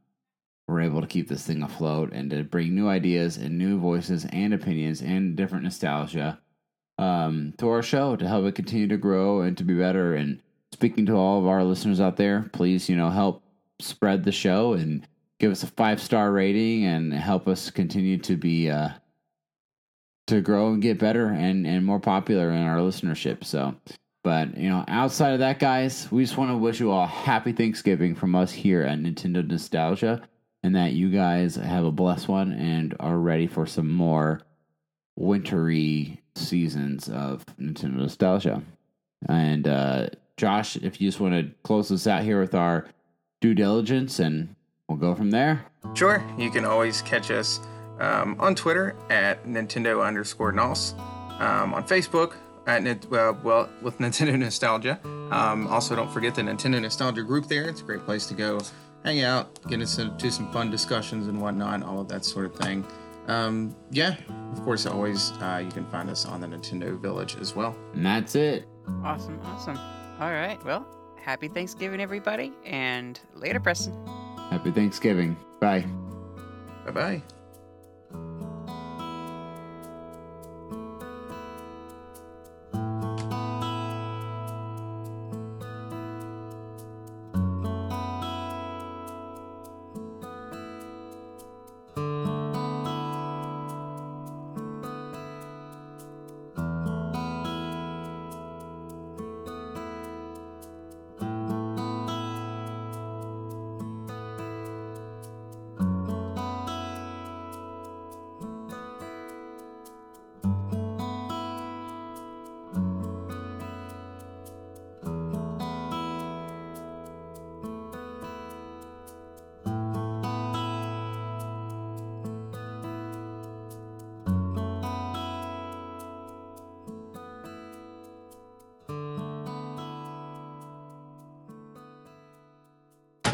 we're 0.68 0.82
able 0.82 1.02
to 1.02 1.08
keep 1.08 1.28
this 1.28 1.46
thing 1.46 1.64
afloat 1.64 2.12
and 2.12 2.30
to 2.32 2.44
bring 2.44 2.76
new 2.76 2.88
ideas 2.88 3.38
and 3.38 3.58
new 3.58 3.80
voices 3.80 4.26
and 4.32 4.54
opinions 4.54 5.02
and 5.02 5.36
different 5.36 5.64
nostalgia 5.64 6.40
um, 6.98 7.54
to 7.58 7.70
our 7.70 7.84
show 7.84 8.16
to 8.16 8.28
help 8.28 8.46
it 8.46 8.56
continue 8.56 8.88
to 8.88 8.98
grow 8.98 9.42
and 9.42 9.58
to 9.58 9.64
be 9.64 9.74
better. 9.74 10.16
And 10.16 10.42
speaking 10.72 11.06
to 11.08 11.14
all 11.14 11.40
of 11.40 11.48
our 11.48 11.64
listeners 11.64 12.02
out 12.02 12.18
there, 12.18 12.50
please, 12.54 12.90
you 12.90 12.96
know, 12.96 13.10
help 13.10 13.44
spread 13.80 14.24
the 14.24 14.32
show 14.32 14.74
and 14.74 15.08
give 15.40 15.52
us 15.52 15.64
a 15.64 15.68
five 15.68 16.02
star 16.02 16.32
rating 16.32 16.86
and 16.86 17.14
help 17.14 17.48
us 17.48 17.70
continue 17.70 18.18
to 18.20 18.36
be 18.36 18.70
uh, 18.70 18.90
to 20.28 20.42
grow 20.42 20.70
and 20.70 20.82
get 20.82 20.98
better 20.98 21.28
and 21.28 21.68
and 21.68 21.86
more 21.86 22.00
popular 22.00 22.52
in 22.52 22.64
our 22.64 22.78
listenership. 22.78 23.44
So, 23.44 23.76
but 24.26 24.58
you 24.58 24.70
know, 24.70 24.84
outside 24.88 25.34
of 25.34 25.40
that, 25.40 25.60
guys, 25.60 26.12
we 26.12 26.24
just 26.24 26.36
want 26.36 26.50
to 26.50 26.58
wish 26.58 26.80
you 26.80 26.90
all 26.90 27.04
a 27.04 27.08
happy 27.08 27.52
Thanksgiving 27.52 28.16
from 28.16 28.34
us 28.34 28.52
here 28.52 28.82
at 28.82 28.98
Nintendo 28.98 29.48
Nostalgia, 29.48 30.28
and 30.64 30.76
that 30.76 30.94
you 30.94 31.12
guys 31.12 31.58
have 31.58 31.86
a 31.86 31.92
blessed 31.92 32.28
one 32.28 32.52
and 32.52 32.96
are 33.00 33.20
ready 33.20 33.46
for 33.46 33.68
some 33.68 33.92
more 33.92 34.42
wintry 35.16 36.24
seasons 36.34 37.08
of 37.08 37.46
Nintendo 37.62 37.98
Nostalgia. 37.98 38.64
And 39.30 39.68
uh, 39.68 40.08
Josh, 40.38 40.76
if 40.78 41.00
you 41.00 41.08
just 41.08 41.20
want 41.20 41.36
to 41.36 41.52
close 41.62 41.92
us 41.92 42.08
out 42.08 42.24
here 42.24 42.42
with 42.42 42.56
our 42.56 42.88
due 43.42 43.54
diligence, 43.54 44.18
and 44.18 44.56
we'll 44.90 44.98
go 44.98 45.14
from 45.14 45.30
there. 45.30 45.68
Sure, 45.94 46.26
you 46.36 46.50
can 46.50 46.66
always 46.66 47.04
catch 47.04 47.30
us 47.30 47.60
um, 48.00 48.38
on 48.40 48.56
Twitter 48.56 48.96
at 49.12 49.46
Nintendo 49.46 50.04
underscore 50.04 50.52
NOS, 50.52 50.96
um, 51.38 51.76
on 51.76 51.84
Facebook 51.84 52.34
at 52.68 52.82
Nint- 52.82 53.10
well, 53.10 53.38
well 53.44 53.70
with 53.82 53.98
Nintendo 54.00 54.38
Nostalgia. 54.38 55.00
Um, 55.32 55.68
also, 55.68 55.96
don't 55.96 56.12
forget 56.12 56.36
the 56.36 56.42
Nintendo 56.42 56.82
Nostalgia 56.82 57.24
group 57.24 57.48
there. 57.48 57.68
It's 57.68 57.82
a 57.82 57.84
great 57.84 58.06
place 58.06 58.26
to 58.28 58.34
go 58.34 58.60
hang 59.04 59.22
out, 59.22 59.60
get 59.68 59.80
into 59.80 60.10
to 60.18 60.32
some 60.32 60.52
fun 60.52 60.72
discussions 60.72 61.28
and 61.28 61.40
whatnot, 61.42 61.84
all 61.84 62.02
of 62.02 62.08
that 62.10 62.26
sort 62.26 62.46
of 62.46 62.56
thing. 62.56 62.86
Um, 63.28 63.76
yeah, 63.92 64.16
of 64.52 64.64
course, 64.64 64.86
always 64.86 65.32
uh, 65.42 65.62
you 65.64 65.72
can 65.72 65.86
find 65.90 66.10
us 66.10 66.26
on 66.26 66.42
the 66.42 66.48
Nintendo 66.48 67.00
Village 67.00 67.38
as 67.38 67.56
well. 67.56 67.76
And 67.94 68.06
that's 68.06 68.36
it. 68.36 68.68
Awesome, 69.04 69.40
awesome. 69.46 69.78
All 70.20 70.32
right, 70.32 70.64
well, 70.64 70.86
happy 71.20 71.48
Thanksgiving, 71.48 72.02
everybody, 72.02 72.54
and 72.66 73.20
later, 73.36 73.60
Preston. 73.60 73.96
Happy 74.50 74.72
Thanksgiving. 74.72 75.36
Bye. 75.60 75.86
Bye 76.86 76.92
bye. 76.92 77.24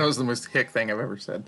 That 0.02 0.08
was 0.08 0.18
the 0.18 0.24
most 0.24 0.48
hick 0.48 0.72
thing 0.72 0.90
I've 0.90 1.00
ever 1.00 1.16
said. 1.16 1.44